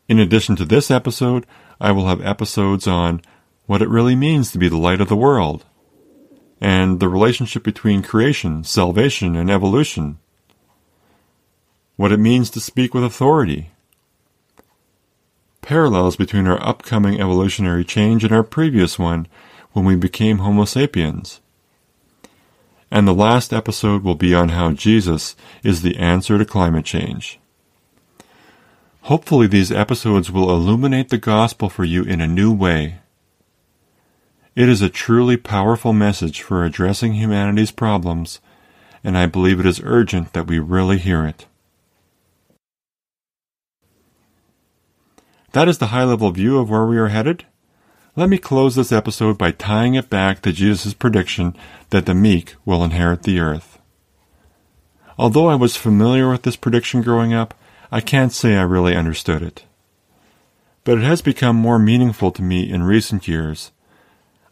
In 0.07 0.19
addition 0.19 0.55
to 0.55 0.65
this 0.65 0.89
episode, 0.89 1.45
I 1.81 1.91
will 1.91 2.07
have 2.07 2.21
episodes 2.21 2.87
on 2.87 3.21
what 3.65 3.81
it 3.81 3.89
really 3.89 4.15
means 4.15 4.51
to 4.51 4.57
be 4.57 4.69
the 4.69 4.77
light 4.77 5.01
of 5.01 5.09
the 5.09 5.17
world, 5.17 5.65
and 6.61 6.99
the 6.99 7.09
relationship 7.09 7.63
between 7.63 8.01
creation, 8.01 8.63
salvation, 8.63 9.35
and 9.35 9.51
evolution, 9.51 10.17
what 11.97 12.13
it 12.13 12.19
means 12.19 12.49
to 12.51 12.61
speak 12.61 12.93
with 12.93 13.03
authority, 13.03 13.71
parallels 15.61 16.15
between 16.15 16.47
our 16.47 16.65
upcoming 16.65 17.19
evolutionary 17.19 17.83
change 17.83 18.23
and 18.23 18.31
our 18.31 18.43
previous 18.43 18.97
one 18.97 19.27
when 19.73 19.83
we 19.83 19.97
became 19.97 20.37
Homo 20.37 20.63
sapiens. 20.63 21.41
And 22.89 23.05
the 23.05 23.13
last 23.13 23.51
episode 23.51 24.01
will 24.03 24.15
be 24.15 24.33
on 24.33 24.49
how 24.49 24.71
Jesus 24.71 25.35
is 25.63 25.81
the 25.81 25.97
answer 25.97 26.37
to 26.37 26.45
climate 26.45 26.85
change. 26.85 27.37
Hopefully, 29.07 29.47
these 29.47 29.71
episodes 29.71 30.29
will 30.29 30.49
illuminate 30.49 31.07
the 31.07 31.17
gospel 31.17 31.69
for 31.69 31.85
you 31.85 32.03
in 32.03 32.19
a 32.19 32.27
new 32.27 32.51
way. 32.51 32.95
It 34.53 34.67
is 34.67 34.81
a 34.81 34.89
truly 34.89 35.37
powerful 35.37 35.93
message 35.93 36.41
for 36.41 36.65
addressing 36.65 37.13
humanity's 37.13 37.71
problems, 37.71 38.41
and 39.05 39.17
I 39.17 39.25
believe 39.25 39.61
it 39.61 39.65
is 39.65 39.79
urgent 39.81 40.33
that 40.33 40.47
we 40.47 40.59
really 40.59 40.97
hear 40.97 41.25
it. 41.25 41.45
That 45.53 45.69
is 45.69 45.77
the 45.77 45.87
high 45.87 46.03
level 46.03 46.29
view 46.31 46.57
of 46.57 46.69
where 46.69 46.85
we 46.85 46.97
are 46.97 47.07
headed. 47.07 47.45
Let 48.17 48.27
me 48.27 48.37
close 48.37 48.75
this 48.75 48.91
episode 48.91 49.37
by 49.37 49.51
tying 49.51 49.95
it 49.95 50.09
back 50.09 50.41
to 50.41 50.51
Jesus' 50.51 50.93
prediction 50.93 51.55
that 51.91 52.07
the 52.07 52.13
meek 52.13 52.55
will 52.65 52.83
inherit 52.83 53.23
the 53.23 53.39
earth. 53.39 53.79
Although 55.17 55.47
I 55.47 55.55
was 55.55 55.77
familiar 55.77 56.29
with 56.29 56.41
this 56.41 56.57
prediction 56.57 57.01
growing 57.01 57.33
up, 57.33 57.53
I 57.91 58.01
can't 58.01 58.33
say 58.33 58.55
I 58.55 58.63
really 58.63 58.95
understood 58.95 59.41
it. 59.41 59.63
But 60.83 60.97
it 60.97 61.03
has 61.03 61.21
become 61.21 61.55
more 61.55 61.79
meaningful 61.79 62.31
to 62.31 62.41
me 62.41 62.69
in 62.69 62.83
recent 62.83 63.27
years. 63.27 63.71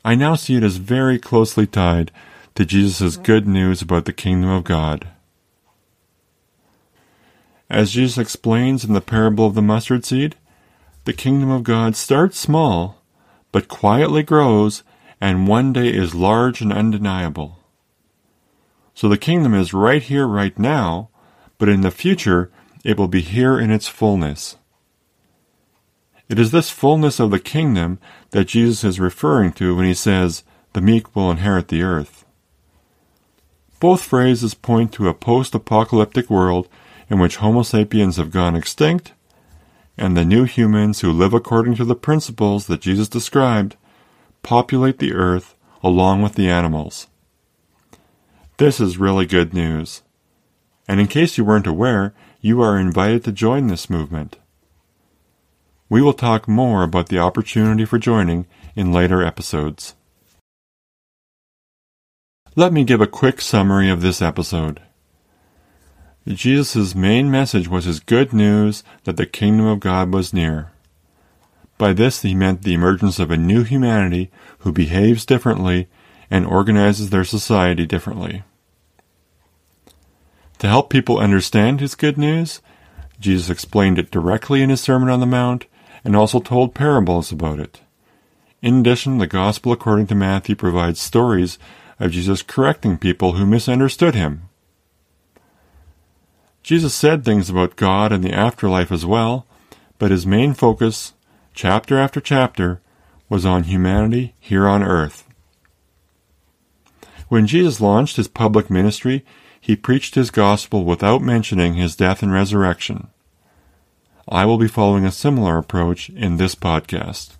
I 0.03 0.15
now 0.15 0.35
see 0.35 0.55
it 0.55 0.63
as 0.63 0.77
very 0.77 1.17
closely 1.19 1.65
tied 1.67 2.11
to 2.55 2.65
Jesus' 2.65 3.17
good 3.17 3.47
news 3.47 3.81
about 3.81 4.05
the 4.05 4.13
kingdom 4.13 4.49
of 4.49 4.63
God. 4.63 5.07
As 7.69 7.91
Jesus 7.91 8.17
explains 8.17 8.85
in 8.85 8.93
the 8.93 9.01
parable 9.01 9.45
of 9.45 9.55
the 9.55 9.61
mustard 9.61 10.05
seed, 10.05 10.35
the 11.05 11.13
kingdom 11.13 11.49
of 11.49 11.63
God 11.63 11.95
starts 11.95 12.39
small, 12.39 13.01
but 13.51 13.67
quietly 13.67 14.23
grows, 14.23 14.83
and 15.19 15.47
one 15.47 15.73
day 15.73 15.89
is 15.89 16.15
large 16.15 16.61
and 16.61 16.71
undeniable. 16.71 17.59
So 18.93 19.09
the 19.09 19.17
kingdom 19.17 19.53
is 19.53 19.73
right 19.73 20.01
here, 20.01 20.27
right 20.27 20.57
now, 20.57 21.09
but 21.57 21.69
in 21.69 21.81
the 21.81 21.91
future 21.91 22.51
it 22.85 22.99
will 22.99 23.07
be 23.07 23.21
here 23.21 23.59
in 23.59 23.71
its 23.71 23.87
fullness. 23.87 24.57
It 26.29 26.37
is 26.37 26.51
this 26.51 26.69
fullness 26.69 27.19
of 27.19 27.31
the 27.31 27.39
kingdom 27.39 27.99
that 28.29 28.45
Jesus 28.45 28.83
is 28.83 28.99
referring 28.99 29.53
to 29.53 29.75
when 29.75 29.85
he 29.85 29.93
says, 29.95 30.43
The 30.73 30.81
meek 30.81 31.15
will 31.15 31.31
inherit 31.31 31.69
the 31.69 31.81
earth. 31.81 32.25
Both 33.79 34.03
phrases 34.03 34.53
point 34.53 34.93
to 34.93 35.09
a 35.09 35.15
post 35.15 35.55
apocalyptic 35.55 36.29
world 36.29 36.69
in 37.09 37.17
which 37.19 37.37
Homo 37.37 37.63
sapiens 37.63 38.17
have 38.17 38.31
gone 38.31 38.55
extinct 38.55 39.13
and 39.97 40.15
the 40.15 40.25
new 40.25 40.43
humans 40.43 41.01
who 41.01 41.11
live 41.11 41.33
according 41.33 41.75
to 41.75 41.85
the 41.85 41.95
principles 41.95 42.67
that 42.67 42.81
Jesus 42.81 43.07
described 43.07 43.77
populate 44.43 44.99
the 44.99 45.13
earth 45.13 45.55
along 45.81 46.21
with 46.21 46.35
the 46.35 46.49
animals. 46.49 47.07
This 48.57 48.79
is 48.79 48.99
really 48.99 49.25
good 49.25 49.55
news. 49.55 50.03
And 50.87 50.99
in 50.99 51.07
case 51.07 51.37
you 51.37 51.43
weren't 51.43 51.67
aware, 51.67 52.13
you 52.45 52.61
are 52.61 52.77
invited 52.77 53.23
to 53.23 53.31
join 53.31 53.65
this 53.65 53.89
movement. 53.89 54.37
We 55.89 55.99
will 55.99 56.13
talk 56.13 56.47
more 56.47 56.83
about 56.83 57.09
the 57.09 57.17
opportunity 57.17 57.85
for 57.85 57.97
joining 57.97 58.45
in 58.75 58.93
later 58.93 59.23
episodes. 59.23 59.95
Let 62.55 62.71
me 62.71 62.83
give 62.83 63.01
a 63.01 63.07
quick 63.07 63.41
summary 63.41 63.89
of 63.89 64.03
this 64.03 64.21
episode. 64.21 64.79
Jesus' 66.27 66.93
main 66.93 67.31
message 67.31 67.67
was 67.67 67.85
his 67.85 67.99
good 67.99 68.31
news 68.31 68.83
that 69.05 69.17
the 69.17 69.25
kingdom 69.25 69.65
of 69.65 69.79
God 69.79 70.13
was 70.13 70.31
near. 70.31 70.71
By 71.79 71.93
this 71.93 72.21
he 72.21 72.35
meant 72.35 72.61
the 72.61 72.75
emergence 72.75 73.17
of 73.17 73.31
a 73.31 73.37
new 73.37 73.63
humanity 73.63 74.29
who 74.59 74.71
behaves 74.71 75.25
differently 75.25 75.87
and 76.29 76.45
organizes 76.45 77.09
their 77.09 77.25
society 77.25 77.87
differently. 77.87 78.43
To 80.59 80.67
help 80.67 80.89
people 80.89 81.17
understand 81.17 81.79
his 81.79 81.95
good 81.95 82.17
news, 82.17 82.61
Jesus 83.19 83.49
explained 83.49 83.99
it 83.99 84.11
directly 84.11 84.61
in 84.61 84.69
his 84.69 84.81
Sermon 84.81 85.09
on 85.09 85.19
the 85.19 85.25
Mount 85.25 85.65
and 86.03 86.15
also 86.15 86.39
told 86.39 86.75
parables 86.75 87.31
about 87.31 87.59
it. 87.59 87.81
In 88.61 88.79
addition, 88.79 89.17
the 89.17 89.27
Gospel 89.27 89.71
according 89.71 90.07
to 90.07 90.15
Matthew 90.15 90.55
provides 90.55 90.99
stories 90.99 91.59
of 91.99 92.11
Jesus 92.11 92.41
correcting 92.41 92.97
people 92.97 93.33
who 93.33 93.45
misunderstood 93.45 94.15
him. 94.15 94.49
Jesus 96.63 96.95
said 96.95 97.23
things 97.23 97.49
about 97.49 97.75
God 97.75 98.11
and 98.11 98.23
the 98.23 98.33
afterlife 98.33 98.91
as 98.91 99.05
well, 99.05 99.45
but 99.99 100.11
his 100.11 100.25
main 100.25 100.53
focus, 100.53 101.13
chapter 101.53 101.97
after 101.97 102.19
chapter, 102.19 102.81
was 103.29 103.45
on 103.45 103.63
humanity 103.63 104.33
here 104.39 104.67
on 104.67 104.83
earth. 104.83 105.27
When 107.27 107.47
Jesus 107.47 107.81
launched 107.81 108.17
his 108.17 108.27
public 108.27 108.69
ministry, 108.69 109.23
he 109.65 109.75
preached 109.75 110.13
his 110.13 110.29
gospel 110.29 110.83
without 110.85 111.23
mentioning 111.23 111.73
his 111.73 111.95
death 111.95 112.21
and 112.21 112.31
resurrection. 112.31 113.07
I 114.29 114.45
will 114.45 114.59
be 114.59 114.67
following 114.67 115.07
a 115.07 115.11
similar 115.11 115.57
approach 115.57 116.07
in 116.11 116.37
this 116.37 116.53
podcast. 116.53 117.37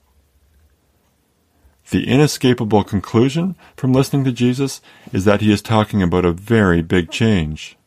The 1.92 2.08
inescapable 2.08 2.84
conclusion 2.84 3.56
from 3.78 3.94
listening 3.94 4.24
to 4.24 4.32
Jesus 4.32 4.82
is 5.14 5.26
that 5.26 5.42
he 5.42 5.54
is 5.54 5.62
talking 5.62 6.02
about 6.02 6.26
a 6.26 6.32
very 6.32 6.82
big 6.82 7.12
change. 7.12 7.78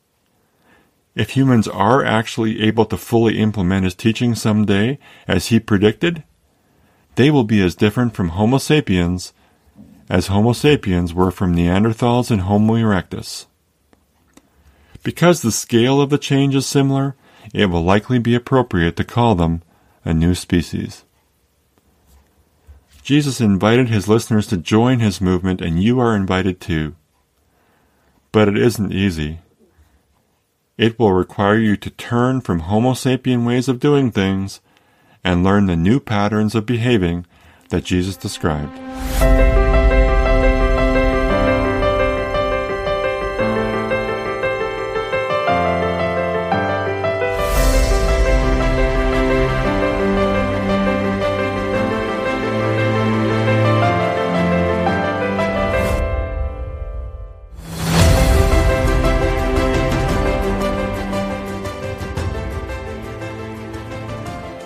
If 1.17 1.31
humans 1.31 1.67
are 1.67 2.05
actually 2.05 2.63
able 2.63 2.85
to 2.85 2.97
fully 2.97 3.41
implement 3.41 3.83
his 3.83 3.97
teaching 3.97 4.37
someday, 4.37 5.01
as 5.27 5.49
he 5.49 5.59
predicted, 5.59 6.23
they 7.17 7.33
will 7.33 7.43
be 7.43 7.61
as 7.61 7.75
different 7.75 8.15
from 8.15 8.29
Homo 8.29 8.59
sapiens 8.59 9.33
as 10.09 10.29
Homo 10.29 10.53
sapiens 10.53 11.13
were 11.13 11.33
from 11.33 11.57
Neanderthals 11.57 12.31
and 12.31 12.43
Homo 12.43 12.75
erectus. 12.75 13.47
Because 15.09 15.41
the 15.41 15.51
scale 15.51 16.03
of 16.03 16.11
the 16.11 16.19
change 16.19 16.55
is 16.55 16.67
similar, 16.67 17.17
it 17.55 17.71
will 17.71 17.81
likely 17.81 18.19
be 18.19 18.35
appropriate 18.35 18.95
to 18.97 19.05
call 19.05 19.35
them 19.35 19.63
a 20.05 20.13
new 20.13 20.35
species. 20.35 21.07
Jesus 23.03 23.41
invited 23.41 23.89
his 23.89 24.07
listeners 24.07 24.47
to 24.49 24.59
join 24.59 25.01
his 25.01 25.19
movement, 25.19 25.63
and 25.63 25.83
you 25.83 25.99
are 25.99 26.15
invited 26.15 26.61
too. 26.61 26.95
But 28.33 28.49
it 28.49 28.59
isn't 28.59 28.93
easy. 28.93 29.39
It 30.77 30.99
will 30.99 31.15
require 31.15 31.57
you 31.57 31.79
to 31.79 31.89
turn 31.89 32.43
from 32.43 32.59
Homo 32.59 32.93
sapien 32.93 33.47
ways 33.47 33.67
of 33.67 33.81
doing 33.81 34.11
things 34.11 34.61
and 35.25 35.43
learn 35.43 35.65
the 35.65 35.75
new 35.75 36.01
patterns 36.01 36.55
of 36.55 36.67
behaving 36.67 37.25
that 37.71 37.85
Jesus 37.85 38.15
described. 38.15 38.79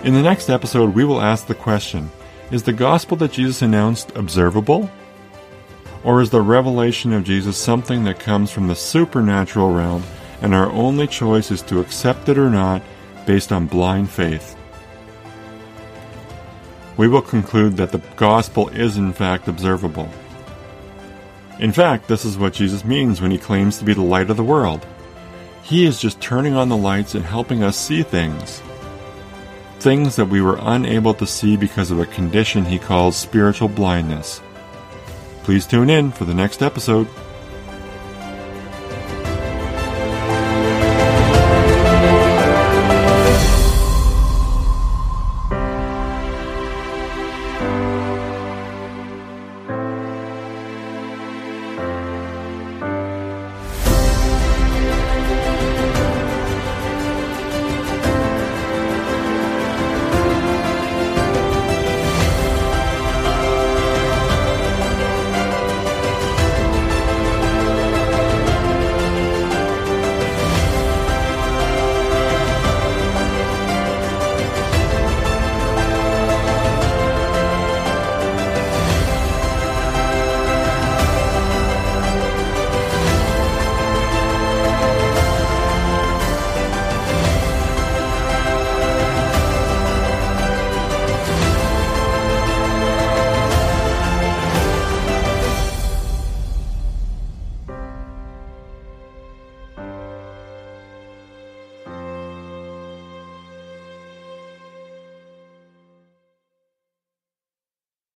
In 0.05 0.15
the 0.15 0.23
next 0.23 0.51
episode, 0.51 0.97
we 0.97 1.05
will 1.05 1.21
ask 1.21 1.47
the 1.47 1.55
question 1.55 2.11
Is 2.51 2.65
the 2.65 2.73
gospel 2.73 3.17
that 3.19 3.31
Jesus 3.31 3.63
announced 3.63 4.11
observable? 4.17 4.91
Or 6.03 6.21
is 6.21 6.31
the 6.31 6.43
revelation 6.43 7.13
of 7.13 7.23
Jesus 7.23 7.57
something 7.57 8.03
that 8.05 8.19
comes 8.19 8.51
from 8.51 8.67
the 8.67 8.75
supernatural 8.75 9.73
realm 9.73 10.03
and 10.41 10.53
our 10.53 10.69
only 10.73 11.07
choice 11.07 11.53
is 11.53 11.63
to 11.63 11.79
accept 11.79 12.29
it 12.29 12.37
or 12.37 12.51
not 12.51 12.83
based 13.27 13.53
on 13.53 13.69
blind 13.69 14.11
faith? 14.11 14.57
We 16.97 17.07
will 17.07 17.23
conclude 17.23 17.77
that 17.77 17.93
the 17.93 18.03
gospel 18.17 18.71
is 18.71 18.97
in 18.97 19.13
fact 19.13 19.47
observable. 19.47 20.11
In 21.61 21.71
fact, 21.71 22.09
this 22.09 22.25
is 22.25 22.37
what 22.37 22.55
Jesus 22.55 22.85
means 22.85 23.21
when 23.21 23.31
he 23.31 23.39
claims 23.39 23.79
to 23.79 23.85
be 23.85 23.95
the 23.95 24.03
light 24.03 24.31
of 24.31 24.37
the 24.37 24.43
world. 24.43 24.85
He 25.63 25.87
is 25.87 26.01
just 26.01 26.21
turning 26.21 26.55
on 26.55 26.69
the 26.69 26.77
lights 26.77 27.15
and 27.15 27.25
helping 27.25 27.63
us 27.63 27.77
see 27.77 28.03
things 28.03 28.61
things 29.83 30.15
that 30.15 30.27
we 30.27 30.41
were 30.41 30.59
unable 30.61 31.13
to 31.15 31.27
see 31.27 31.57
because 31.57 31.91
of 31.91 31.99
a 31.99 32.07
condition 32.07 32.65
he 32.65 32.79
calls 32.79 33.17
spiritual 33.17 33.69
blindness. 33.69 34.41
Please 35.43 35.67
tune 35.67 35.91
in 35.91 36.13
for 36.13 36.25
the 36.25 36.35
next 36.35 36.63
episode. 36.63 37.09